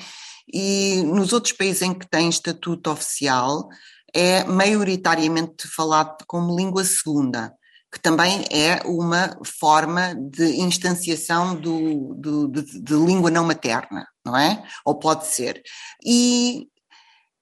E 0.52 1.02
nos 1.04 1.32
outros 1.32 1.52
países 1.52 1.82
em 1.82 1.92
que 1.92 2.08
tem 2.08 2.28
estatuto 2.28 2.90
oficial 2.90 3.68
é 4.14 4.44
maioritariamente 4.44 5.68
falado 5.68 6.24
como 6.26 6.56
língua 6.56 6.84
segunda 6.84 7.52
que 7.94 8.00
também 8.00 8.44
é 8.50 8.82
uma 8.84 9.38
forma 9.44 10.16
de 10.16 10.60
instanciação 10.60 11.54
do, 11.54 12.12
do 12.14 12.48
de, 12.48 12.82
de, 12.82 12.92
língua 12.92 13.30
não 13.30 13.44
materna, 13.44 14.04
não 14.26 14.36
é? 14.36 14.64
Ou 14.84 14.98
pode 14.98 15.28
ser. 15.28 15.62
E 16.04 16.66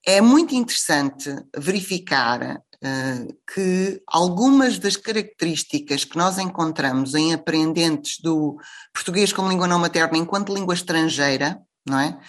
é 0.07 0.21
muito 0.21 0.55
interessante 0.55 1.35
verificar 1.57 2.57
uh, 2.59 3.37
que 3.51 4.03
algumas 4.07 4.79
das 4.79 4.95
características 4.95 6.05
que 6.05 6.19
nós 6.19 6.37
encontramos 6.37 7.15
em 7.15 7.33
aprendentes 7.33 8.21
do 8.21 8.59
português 8.93 9.33
como 9.33 9.49
língua 9.49 9.67
não 9.67 9.79
materna 9.79 10.19
enquanto 10.19 10.53
língua 10.53 10.75
estrangeira, 10.75 11.59
não 11.88 11.99
é? 11.99 12.21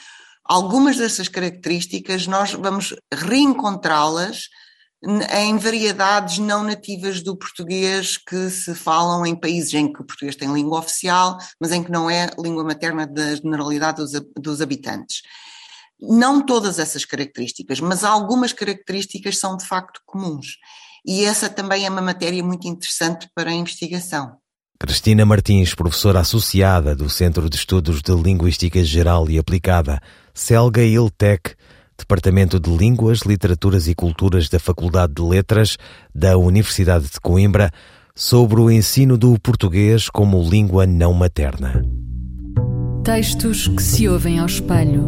Algumas 0.45 0.95
dessas 0.95 1.27
características 1.27 2.25
nós 2.25 2.53
vamos 2.53 2.95
reencontrá-las 3.13 4.47
em 5.31 5.57
variedades 5.57 6.37
não 6.37 6.63
nativas 6.63 7.21
do 7.21 7.35
português 7.35 8.17
que 8.17 8.49
se 8.49 8.73
falam 8.73 9.25
em 9.25 9.35
países 9.35 9.73
em 9.73 9.91
que 9.91 10.01
o 10.01 10.05
português 10.05 10.35
tem 10.35 10.53
língua 10.53 10.79
oficial, 10.79 11.37
mas 11.59 11.71
em 11.71 11.83
que 11.83 11.91
não 11.91 12.09
é 12.09 12.29
língua 12.39 12.63
materna 12.63 13.05
da 13.05 13.35
generalidade 13.35 13.97
dos, 13.97 14.11
dos 14.39 14.61
habitantes. 14.61 15.21
Não 15.99 16.45
todas 16.45 16.79
essas 16.79 17.03
características, 17.05 17.79
mas 17.79 18.03
algumas 18.03 18.53
características 18.53 19.37
são 19.37 19.57
de 19.57 19.65
facto 19.65 20.01
comuns. 20.05 20.57
E 21.05 21.25
essa 21.25 21.49
também 21.49 21.85
é 21.85 21.89
uma 21.89 22.01
matéria 22.01 22.43
muito 22.43 22.67
interessante 22.67 23.29
para 23.35 23.51
a 23.51 23.53
investigação. 23.53 24.37
Cristina 24.79 25.25
Martins, 25.25 25.73
professora 25.73 26.19
associada 26.19 26.95
do 26.95 27.09
Centro 27.09 27.49
de 27.49 27.55
Estudos 27.55 28.01
de 28.01 28.13
Linguística 28.13 28.83
Geral 28.83 29.29
e 29.29 29.37
Aplicada, 29.37 30.01
Celga 30.33 30.83
Iltec, 30.83 31.55
Departamento 31.97 32.59
de 32.59 32.69
Línguas, 32.69 33.19
Literaturas 33.19 33.87
e 33.87 33.95
Culturas 33.95 34.49
da 34.49 34.59
Faculdade 34.59 35.13
de 35.13 35.21
Letras 35.21 35.77
da 36.13 36.37
Universidade 36.37 37.05
de 37.05 37.19
Coimbra, 37.19 37.71
sobre 38.15 38.61
o 38.61 38.69
ensino 38.69 39.17
do 39.17 39.39
português 39.39 40.09
como 40.09 40.41
língua 40.41 40.85
não 40.85 41.13
materna. 41.13 41.83
Textos 43.03 43.67
que 43.67 43.81
se 43.81 44.07
ouvem 44.07 44.39
ao 44.39 44.45
espelho. 44.45 45.07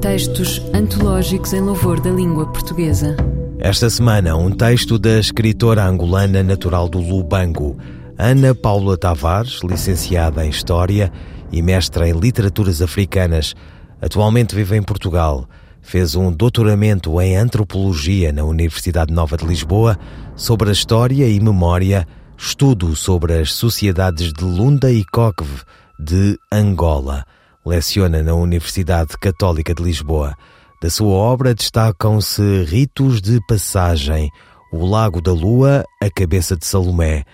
Textos 0.00 0.60
antológicos 0.74 1.52
em 1.52 1.60
louvor 1.60 2.00
da 2.00 2.10
língua 2.10 2.46
portuguesa. 2.52 3.16
Esta 3.58 3.88
semana, 3.88 4.36
um 4.36 4.50
texto 4.50 4.98
da 4.98 5.18
escritora 5.18 5.84
angolana 5.84 6.42
natural 6.42 6.88
do 6.88 6.98
Lubango, 6.98 7.78
Ana 8.18 8.54
Paula 8.54 8.96
Tavares, 8.98 9.60
licenciada 9.64 10.44
em 10.44 10.50
História 10.50 11.10
e 11.50 11.62
mestra 11.62 12.08
em 12.08 12.12
Literaturas 12.12 12.82
Africanas. 12.82 13.54
Atualmente 14.04 14.54
vive 14.54 14.76
em 14.76 14.82
Portugal. 14.82 15.48
Fez 15.80 16.14
um 16.14 16.30
doutoramento 16.30 17.18
em 17.22 17.36
Antropologia 17.36 18.34
na 18.34 18.44
Universidade 18.44 19.10
Nova 19.10 19.34
de 19.34 19.46
Lisboa 19.46 19.98
sobre 20.36 20.68
a 20.68 20.72
história 20.74 21.26
e 21.26 21.40
memória 21.40 22.06
Estudo 22.36 22.94
sobre 22.94 23.32
as 23.38 23.54
sociedades 23.54 24.30
de 24.30 24.44
Lunda 24.44 24.92
e 24.92 25.02
Cocve 25.06 25.62
de 25.98 26.36
Angola. 26.52 27.24
Leciona 27.64 28.22
na 28.22 28.34
Universidade 28.34 29.16
Católica 29.18 29.74
de 29.74 29.82
Lisboa. 29.82 30.34
Da 30.82 30.90
sua 30.90 31.14
obra 31.14 31.54
destacam-se 31.54 32.64
Ritos 32.64 33.22
de 33.22 33.40
Passagem, 33.48 34.28
O 34.70 34.84
Lago 34.84 35.22
da 35.22 35.32
Lua, 35.32 35.82
A 36.02 36.10
Cabeça 36.10 36.54
de 36.54 36.66
Salomé, 36.66 37.24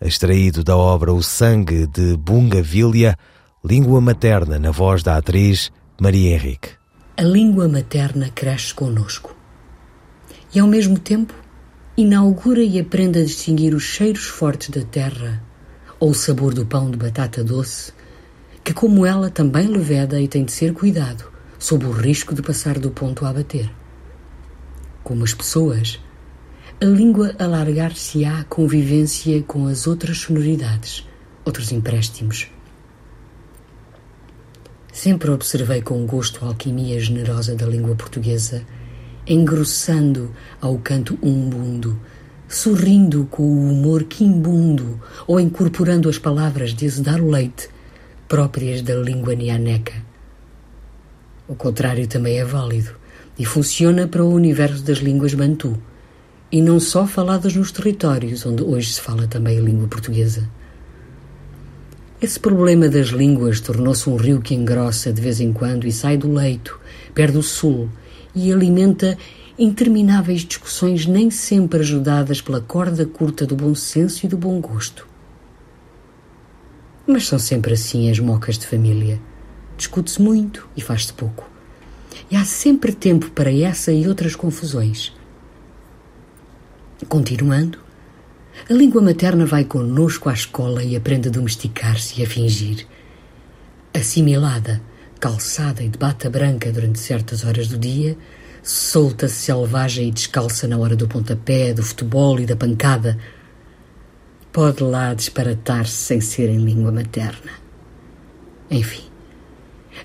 extraído 0.00 0.62
da 0.62 0.76
obra 0.76 1.12
O 1.12 1.24
Sangue 1.24 1.88
de 1.88 2.16
Bungavilha, 2.16 3.16
Língua 3.64 4.00
Materna 4.00 4.60
na 4.60 4.70
voz 4.70 5.02
da 5.02 5.16
atriz 5.16 5.72
Maria 6.02 6.34
Henrique. 6.34 6.70
A 7.14 7.22
língua 7.22 7.68
materna 7.68 8.30
cresce 8.30 8.72
conosco 8.72 9.36
e, 10.54 10.58
ao 10.58 10.66
mesmo 10.66 10.98
tempo, 10.98 11.34
inaugura 11.94 12.62
e 12.62 12.80
aprende 12.80 13.18
a 13.18 13.22
distinguir 13.22 13.74
os 13.74 13.82
cheiros 13.82 14.24
fortes 14.24 14.70
da 14.70 14.80
terra 14.80 15.44
ou 15.98 16.12
o 16.12 16.14
sabor 16.14 16.54
do 16.54 16.64
pão 16.64 16.90
de 16.90 16.96
batata 16.96 17.44
doce, 17.44 17.92
que, 18.64 18.72
como 18.72 19.04
ela, 19.04 19.28
também 19.28 19.66
leveda 19.66 20.18
e 20.18 20.26
tem 20.26 20.42
de 20.42 20.52
ser 20.52 20.72
cuidado, 20.72 21.30
sob 21.58 21.84
o 21.84 21.90
risco 21.90 22.34
de 22.34 22.40
passar 22.40 22.78
do 22.78 22.90
ponto 22.90 23.26
a 23.26 23.32
bater. 23.34 23.70
Como 25.04 25.22
as 25.22 25.34
pessoas, 25.34 26.00
a 26.80 26.84
língua 26.86 27.34
alargar-se-á 27.38 28.44
convivência 28.44 29.42
com 29.42 29.66
as 29.66 29.86
outras 29.86 30.16
sonoridades, 30.16 31.06
outros 31.44 31.70
empréstimos. 31.70 32.48
Sempre 35.02 35.30
observei 35.30 35.80
com 35.80 36.04
gosto 36.04 36.44
a 36.44 36.48
alquimia 36.48 37.00
generosa 37.00 37.54
da 37.54 37.64
língua 37.64 37.94
portuguesa 37.94 38.62
engrossando 39.26 40.30
ao 40.60 40.76
canto 40.76 41.18
umbundo, 41.22 41.98
sorrindo 42.46 43.26
com 43.30 43.42
o 43.42 43.70
humor 43.70 44.04
quimbundo 44.04 45.00
ou 45.26 45.40
incorporando 45.40 46.06
as 46.06 46.18
palavras 46.18 46.74
de 46.74 46.84
exudar 46.84 47.18
o 47.18 47.30
leite, 47.30 47.70
próprias 48.28 48.82
da 48.82 48.94
língua 48.94 49.34
nianeca. 49.34 49.94
O 51.48 51.54
contrário 51.54 52.06
também 52.06 52.38
é 52.38 52.44
válido 52.44 52.90
e 53.38 53.44
funciona 53.46 54.06
para 54.06 54.22
o 54.22 54.34
universo 54.34 54.82
das 54.82 54.98
línguas 54.98 55.32
bantu, 55.32 55.80
e 56.52 56.60
não 56.60 56.78
só 56.78 57.06
faladas 57.06 57.56
nos 57.56 57.72
territórios 57.72 58.44
onde 58.44 58.62
hoje 58.62 58.92
se 58.92 59.00
fala 59.00 59.26
também 59.26 59.56
a 59.56 59.62
língua 59.62 59.88
portuguesa. 59.88 60.46
Esse 62.22 62.38
problema 62.38 62.86
das 62.86 63.08
línguas 63.08 63.62
tornou-se 63.62 64.06
um 64.10 64.16
rio 64.16 64.42
que 64.42 64.54
engrossa 64.54 65.10
de 65.10 65.22
vez 65.22 65.40
em 65.40 65.54
quando 65.54 65.86
e 65.86 65.92
sai 65.92 66.18
do 66.18 66.30
leito, 66.30 66.78
perde 67.14 67.38
o 67.38 67.42
sul 67.42 67.88
e 68.34 68.52
alimenta 68.52 69.16
intermináveis 69.58 70.42
discussões 70.42 71.06
nem 71.06 71.30
sempre 71.30 71.80
ajudadas 71.80 72.42
pela 72.42 72.60
corda 72.60 73.06
curta 73.06 73.46
do 73.46 73.56
bom 73.56 73.74
senso 73.74 74.26
e 74.26 74.28
do 74.28 74.36
bom 74.36 74.60
gosto. 74.60 75.08
Mas 77.06 77.26
são 77.26 77.38
sempre 77.38 77.72
assim 77.72 78.10
as 78.10 78.18
mocas 78.18 78.58
de 78.58 78.66
família. 78.66 79.18
Discute-se 79.78 80.20
muito 80.20 80.68
e 80.76 80.82
faz-se 80.82 81.14
pouco. 81.14 81.48
E 82.30 82.36
há 82.36 82.44
sempre 82.44 82.92
tempo 82.92 83.30
para 83.30 83.50
essa 83.50 83.92
e 83.92 84.06
outras 84.06 84.36
confusões. 84.36 85.10
Continuando, 87.08 87.78
a 88.68 88.72
língua 88.72 89.02
materna 89.02 89.46
vai 89.46 89.64
conosco 89.64 90.28
à 90.28 90.32
escola 90.32 90.82
e 90.82 90.96
aprende 90.96 91.28
a 91.28 91.30
domesticar-se 91.30 92.20
e 92.20 92.24
a 92.24 92.26
fingir. 92.26 92.86
Assimilada, 93.94 94.80
calçada 95.18 95.82
e 95.82 95.88
de 95.88 95.98
bata 95.98 96.30
branca 96.30 96.70
durante 96.70 96.98
certas 96.98 97.44
horas 97.44 97.68
do 97.68 97.78
dia, 97.78 98.16
solta, 98.62 99.28
selvagem 99.28 100.08
e 100.08 100.12
descalça 100.12 100.68
na 100.68 100.78
hora 100.78 100.94
do 100.94 101.08
pontapé, 101.08 101.72
do 101.72 101.82
futebol 101.82 102.38
e 102.38 102.46
da 102.46 102.56
pancada, 102.56 103.18
pode 104.52 104.82
lá 104.82 105.14
disparatar-se 105.14 105.92
sem 105.92 106.20
ser 106.20 106.48
em 106.48 106.58
língua 106.58 106.92
materna. 106.92 107.52
Enfim, 108.70 109.04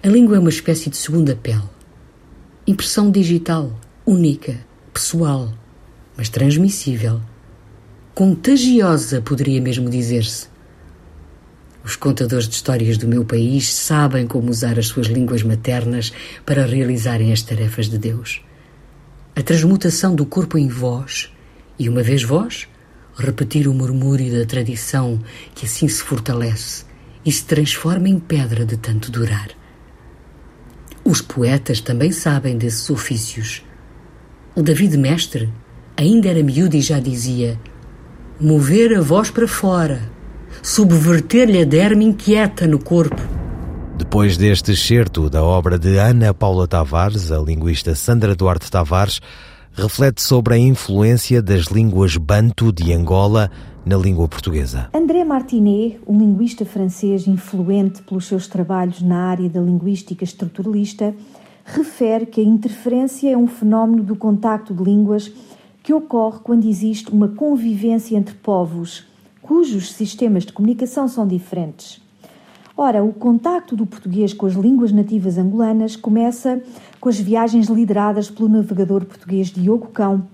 a 0.04 0.08
língua 0.08 0.38
é 0.38 0.40
uma 0.40 0.50
espécie 0.50 0.90
de 0.90 0.98
segunda 0.98 1.36
pele. 1.36 1.70
Impressão 2.68 3.12
digital, 3.12 3.80
única, 4.06 4.58
pessoal, 4.94 5.54
mas 6.18 6.30
transmissível. 6.30 7.22
Contagiosa, 8.16 9.20
poderia 9.20 9.60
mesmo 9.60 9.90
dizer-se. 9.90 10.48
Os 11.84 11.98
contadores 11.98 12.48
de 12.48 12.56
histórias 12.56 12.98
do 12.98 13.10
meu 13.10 13.26
país 13.26 13.74
sabem 13.74 14.26
como 14.26 14.50
usar 14.50 14.80
as 14.80 14.88
suas 14.88 15.08
línguas 15.08 15.44
maternas 15.44 16.14
para 16.46 16.66
realizarem 16.66 17.34
as 17.34 17.42
tarefas 17.42 17.90
de 17.90 17.98
Deus. 17.98 18.42
A 19.36 19.42
transmutação 19.42 20.16
do 20.16 20.26
corpo 20.26 20.58
em 20.58 20.70
voz, 20.70 21.30
e 21.78 21.90
uma 21.90 22.02
vez 22.02 22.24
voz, 22.24 22.70
repetir 23.18 23.68
o 23.68 23.74
murmúrio 23.74 24.40
da 24.40 24.46
tradição 24.46 25.22
que 25.54 25.66
assim 25.66 25.90
se 25.90 26.02
fortalece 26.02 26.86
e 27.26 27.30
se 27.34 27.44
transforma 27.44 28.08
em 28.08 28.18
pedra 28.18 28.66
de 28.66 28.78
tanto 28.78 29.12
durar. 29.12 29.50
Os 31.04 31.20
poetas 31.20 31.82
também 31.82 32.14
sabem 32.14 32.58
desses 32.58 32.90
ofícios. 32.90 33.62
O 34.56 34.62
David 34.62 34.96
Mestre 34.96 35.52
ainda 35.98 36.30
era 36.30 36.42
miúdo 36.42 36.78
e 36.78 36.82
já 36.82 36.98
dizia: 36.98 37.60
mover 38.40 38.98
a 38.98 39.02
voz 39.02 39.32
para 39.32 39.48
fora 39.48 40.14
subverter-lhe 40.62 41.62
a 41.62 41.66
derme 41.66 42.06
inquieta 42.06 42.66
no 42.66 42.80
corpo. 42.80 43.22
Depois 43.98 44.36
deste 44.36 44.72
excerto 44.72 45.30
da 45.30 45.44
obra 45.44 45.78
de 45.78 45.98
Ana 45.98 46.34
Paula 46.34 46.68
Tavares, 46.68 47.32
a 47.32 47.40
linguista 47.40 47.94
Sandra 47.94 48.36
Duarte 48.36 48.70
Tavares 48.70 49.22
reflete 49.72 50.22
sobre 50.22 50.56
a 50.56 50.58
influência 50.58 51.42
das 51.42 51.66
línguas 51.66 52.18
banto 52.18 52.72
de 52.72 52.92
Angola 52.94 53.52
na 53.86 53.96
língua 53.96 54.28
portuguesa. 54.28 54.90
André 54.94 55.24
Martinet, 55.24 56.00
um 56.08 56.18
linguista 56.18 56.66
francês 56.66 57.28
influente 57.28 58.02
pelos 58.02 58.26
seus 58.26 58.48
trabalhos 58.48 59.02
na 59.02 59.30
área 59.30 59.50
da 59.50 59.62
linguística 59.62 60.24
estruturalista, 60.24 61.14
refere 61.64 62.26
que 62.26 62.42
a 62.42 62.44
interferência 62.44 63.32
é 63.32 63.38
um 63.38 63.48
fenómeno 63.48 64.04
do 64.04 64.16
contacto 64.16 64.74
de 64.74 64.84
línguas 64.84 65.32
que 65.86 65.94
ocorre 65.94 66.40
quando 66.44 66.68
existe 66.68 67.12
uma 67.12 67.28
convivência 67.28 68.18
entre 68.18 68.34
povos 68.34 69.06
cujos 69.40 69.94
sistemas 69.94 70.44
de 70.44 70.52
comunicação 70.52 71.08
são 71.08 71.28
diferentes. 71.28 72.02
Ora, 72.76 73.04
o 73.04 73.14
contacto 73.14 73.76
do 73.76 73.86
português 73.86 74.34
com 74.34 74.48
as 74.48 74.54
línguas 74.54 74.92
nativas 74.92 75.38
angolanas 75.38 75.96
começa 75.96 76.60
com 77.00 77.08
as 77.08 77.20
viagens 77.20 77.68
lideradas 77.68 78.32
pelo 78.32 78.50
navegador 78.50 79.06
português 79.06 79.52
Diogo 79.52 79.90
Cão, 79.90 80.28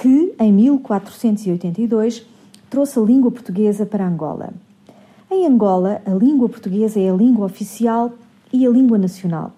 que, 0.00 0.32
em 0.38 0.52
1482, 0.52 2.24
trouxe 2.70 2.96
a 2.96 3.02
língua 3.02 3.32
portuguesa 3.32 3.84
para 3.84 4.06
Angola. 4.06 4.54
Em 5.28 5.44
Angola, 5.44 6.02
a 6.06 6.14
língua 6.14 6.48
portuguesa 6.48 7.00
é 7.00 7.10
a 7.10 7.14
língua 7.14 7.46
oficial 7.46 8.12
e 8.52 8.64
a 8.64 8.70
língua 8.70 8.96
nacional. 8.96 9.52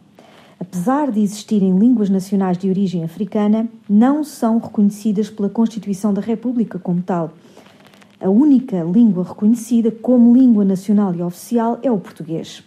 Apesar 0.58 1.10
de 1.10 1.20
existirem 1.20 1.78
línguas 1.78 2.10
nacionais 2.10 2.58
de 2.58 2.68
origem 2.68 3.04
africana, 3.04 3.68
não 3.88 4.24
são 4.24 4.58
reconhecidas 4.58 5.30
pela 5.30 5.48
Constituição 5.48 6.12
da 6.12 6.20
República 6.20 6.78
como 6.78 7.02
tal 7.02 7.32
a 8.20 8.30
única 8.30 8.82
língua 8.82 9.24
reconhecida 9.24 9.90
como 9.90 10.34
língua 10.34 10.64
nacional 10.64 11.14
e 11.14 11.22
oficial 11.22 11.78
é 11.82 11.90
o 11.90 11.98
português. 11.98 12.64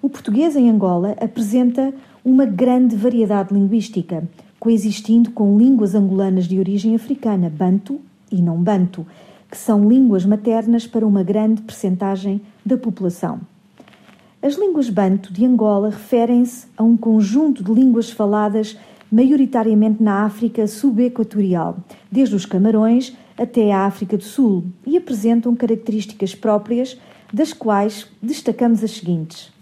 O 0.00 0.08
português 0.08 0.56
em 0.56 0.68
Angola 0.68 1.14
apresenta 1.20 1.94
uma 2.24 2.44
grande 2.44 2.96
variedade 2.96 3.54
linguística, 3.54 4.28
coexistindo 4.58 5.30
com 5.30 5.56
línguas 5.56 5.94
angolanas 5.94 6.46
de 6.46 6.58
origem 6.58 6.94
africana, 6.96 7.48
banto 7.48 8.00
e 8.30 8.42
não 8.42 8.60
banto, 8.60 9.06
que 9.48 9.56
são 9.56 9.88
línguas 9.88 10.24
maternas 10.24 10.86
para 10.86 11.06
uma 11.06 11.22
grande 11.22 11.62
percentagem 11.62 12.40
da 12.66 12.76
população. 12.76 13.40
As 14.42 14.56
línguas 14.56 14.90
banto 14.90 15.32
de 15.32 15.46
Angola 15.46 15.90
referem-se 15.90 16.66
a 16.76 16.82
um 16.82 16.96
conjunto 16.96 17.62
de 17.62 17.72
línguas 17.72 18.10
faladas 18.10 18.76
maioritariamente 19.10 20.02
na 20.02 20.24
África 20.24 20.66
subequatorial, 20.66 21.76
desde 22.10 22.34
os 22.34 22.44
Camarões 22.44 23.16
até 23.38 23.70
a 23.70 23.86
África 23.86 24.18
do 24.18 24.24
Sul 24.24 24.64
e 24.84 24.96
apresentam 24.96 25.54
características 25.54 26.34
próprias, 26.34 26.98
das 27.32 27.52
quais 27.52 28.08
destacamos 28.20 28.82
as 28.82 28.90
seguintes. 28.90 29.52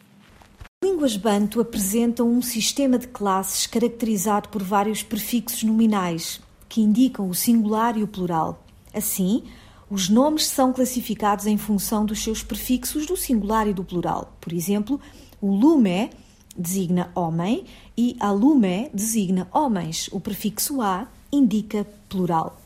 Línguas 0.82 1.14
banto 1.14 1.60
apresentam 1.60 2.30
um 2.30 2.40
sistema 2.40 2.96
de 2.96 3.06
classes 3.06 3.66
caracterizado 3.66 4.48
por 4.48 4.62
vários 4.62 5.02
prefixos 5.02 5.62
nominais, 5.62 6.40
que 6.70 6.80
indicam 6.80 7.28
o 7.28 7.34
singular 7.34 7.98
e 7.98 8.02
o 8.02 8.08
plural. 8.08 8.64
Assim, 8.94 9.42
Os 9.90 10.08
nomes 10.08 10.46
são 10.46 10.72
classificados 10.72 11.46
em 11.46 11.56
função 11.56 12.06
dos 12.06 12.22
seus 12.22 12.44
prefixos 12.44 13.06
do 13.06 13.16
singular 13.16 13.66
e 13.66 13.74
do 13.74 13.82
plural. 13.82 14.36
Por 14.40 14.52
exemplo, 14.52 15.00
o 15.40 15.52
lume 15.52 16.10
designa 16.56 17.10
homem 17.12 17.64
e 17.96 18.16
alume 18.20 18.88
designa 18.94 19.48
homens. 19.52 20.08
O 20.12 20.20
prefixo 20.20 20.80
a 20.80 21.08
indica 21.32 21.84
plural. 22.08 22.56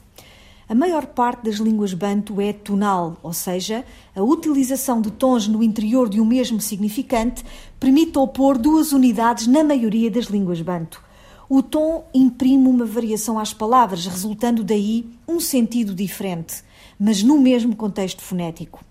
A 0.68 0.74
maior 0.74 1.06
parte 1.06 1.44
das 1.44 1.54
línguas 1.54 1.94
banto 1.94 2.42
é 2.42 2.52
tonal, 2.52 3.16
ou 3.22 3.32
seja, 3.32 3.86
a 4.14 4.22
utilização 4.22 5.00
de 5.00 5.10
tons 5.10 5.48
no 5.48 5.62
interior 5.62 6.10
de 6.10 6.20
um 6.20 6.26
mesmo 6.26 6.60
significante 6.60 7.42
permite 7.80 8.18
opor 8.18 8.58
duas 8.58 8.92
unidades 8.92 9.46
na 9.46 9.64
maioria 9.64 10.10
das 10.10 10.26
línguas 10.26 10.60
banto. 10.60 11.02
O 11.48 11.62
tom 11.62 12.04
imprime 12.12 12.68
uma 12.68 12.84
variação 12.84 13.38
às 13.38 13.54
palavras, 13.54 14.06
resultando 14.06 14.62
daí 14.62 15.06
um 15.26 15.40
sentido 15.40 15.94
diferente 15.94 16.62
mas 16.98 17.22
no 17.22 17.38
mesmo 17.38 17.74
contexto 17.76 18.22
fonético. 18.22 18.84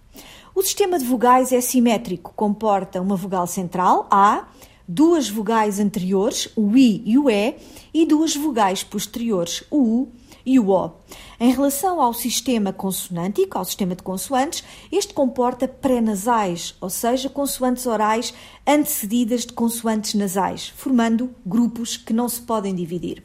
O 0.56 0.62
sistema 0.62 1.00
de 1.00 1.06
vogais 1.06 1.52
é 1.52 1.60
simétrico, 1.60 2.34
comporta 2.36 3.02
uma 3.02 3.16
vogal 3.16 3.48
central, 3.48 4.08
A, 4.12 4.48
duas 4.88 5.30
vogais 5.30 5.80
anteriores, 5.80 6.50
o 6.56 6.78
I 6.78 7.02
e 7.06 7.18
o 7.18 7.30
E, 7.30 7.56
e 7.94 8.06
duas 8.06 8.36
vogais 8.36 8.84
posteriores, 8.84 9.63
o 9.72 9.78
U 9.78 10.12
e 10.46 10.60
o 10.60 10.70
O. 10.70 10.92
Em 11.39 11.52
relação 11.52 12.00
ao 12.00 12.13
sistema 12.13 12.72
consonântico, 12.72 13.58
ao 13.58 13.66
sistema 13.66 13.96
de 13.96 14.04
consoantes, 14.04 14.63
este 14.92 15.13
comporta 15.13 15.68
pré-nasais, 15.68 16.76
ou 16.80 16.89
seja, 16.89 17.30
consoantes 17.30 17.86
orais 17.86 18.34
antecedidas 18.68 19.46
de 19.46 19.54
consoantes 19.54 20.13
nasais, 20.13 20.70
formando 20.76 21.34
grupos 21.46 21.98
que 21.98 22.13
não 22.13 22.28
se 22.30 22.42
podem 22.42 22.76
dividir. 22.76 23.24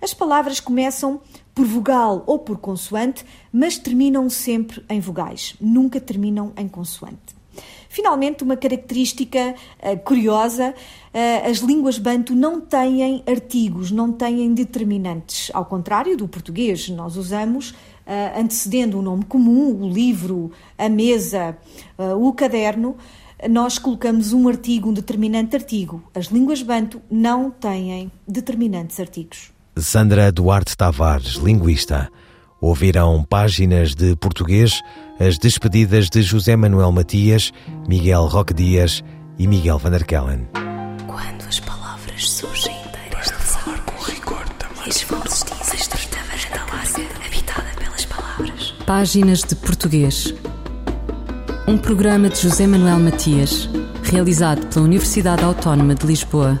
As 0.00 0.14
palavras 0.14 0.58
começam 0.58 1.20
por 1.54 1.66
vogal 1.66 2.24
ou 2.26 2.38
por 2.38 2.58
consoante, 2.58 3.24
mas 3.52 3.78
terminam 3.78 4.28
sempre 4.30 4.84
em 4.88 5.00
vogais, 5.00 5.54
nunca 5.60 6.00
terminam 6.00 6.52
em 6.56 6.68
consoante. 6.68 7.42
Finalmente, 7.92 8.42
uma 8.42 8.56
característica 8.56 9.54
uh, 9.54 9.98
curiosa: 9.98 10.70
uh, 10.70 11.50
as 11.50 11.58
línguas 11.58 11.98
banto 11.98 12.34
não 12.34 12.58
têm 12.58 13.22
artigos, 13.26 13.90
não 13.90 14.10
têm 14.10 14.54
determinantes. 14.54 15.50
Ao 15.52 15.66
contrário 15.66 16.16
do 16.16 16.26
português, 16.26 16.88
nós 16.88 17.18
usamos 17.18 17.72
uh, 17.72 18.40
antecedendo 18.40 18.98
o 18.98 19.02
nome 19.02 19.24
comum, 19.26 19.82
o 19.82 19.90
livro, 19.90 20.50
a 20.78 20.88
mesa, 20.88 21.54
o 22.18 22.32
caderno. 22.32 22.96
Nós 23.50 23.76
colocamos 23.78 24.32
um 24.32 24.48
artigo, 24.48 24.88
um 24.88 24.92
determinante 24.94 25.54
artigo. 25.54 26.02
As 26.14 26.26
línguas 26.26 26.62
banto 26.62 27.02
não 27.10 27.50
têm 27.50 28.10
determinantes 28.26 28.98
artigos. 29.00 29.52
Sandra 29.76 30.30
Duarte 30.30 30.76
Tavares, 30.76 31.34
linguista. 31.34 32.10
Ouvirão 32.60 33.24
páginas 33.24 33.94
de 33.94 34.14
português 34.16 34.80
as 35.18 35.38
despedidas 35.38 36.08
de 36.08 36.22
José 36.22 36.56
Manuel 36.56 36.92
Matias, 36.92 37.52
Miguel 37.88 38.26
Roque 38.26 38.52
Dias 38.52 39.02
e 39.38 39.46
Miguel 39.46 39.78
Van 39.78 39.90
der 39.90 40.04
Kellen. 40.04 40.48
Quando 41.06 41.48
as 41.48 41.60
palavras 41.60 42.30
surgem 42.30 42.74
inteiras 42.86 43.26
de 43.26 43.32
falar 43.32 43.80
com 43.84 44.02
rigor 44.04 44.44
também. 44.58 44.92
Varanda 45.08 45.40
larga, 46.72 47.26
habitada 47.26 47.68
pelas 47.78 48.04
palavras. 48.04 48.74
Páginas 48.86 49.40
de 49.40 49.56
português. 49.56 50.34
Um 51.66 51.78
programa 51.78 52.28
de 52.28 52.40
José 52.40 52.66
Manuel 52.66 52.98
Matias, 52.98 53.68
realizado 54.02 54.66
pela 54.66 54.84
Universidade 54.84 55.42
Autónoma 55.44 55.94
de 55.94 56.06
Lisboa 56.06 56.60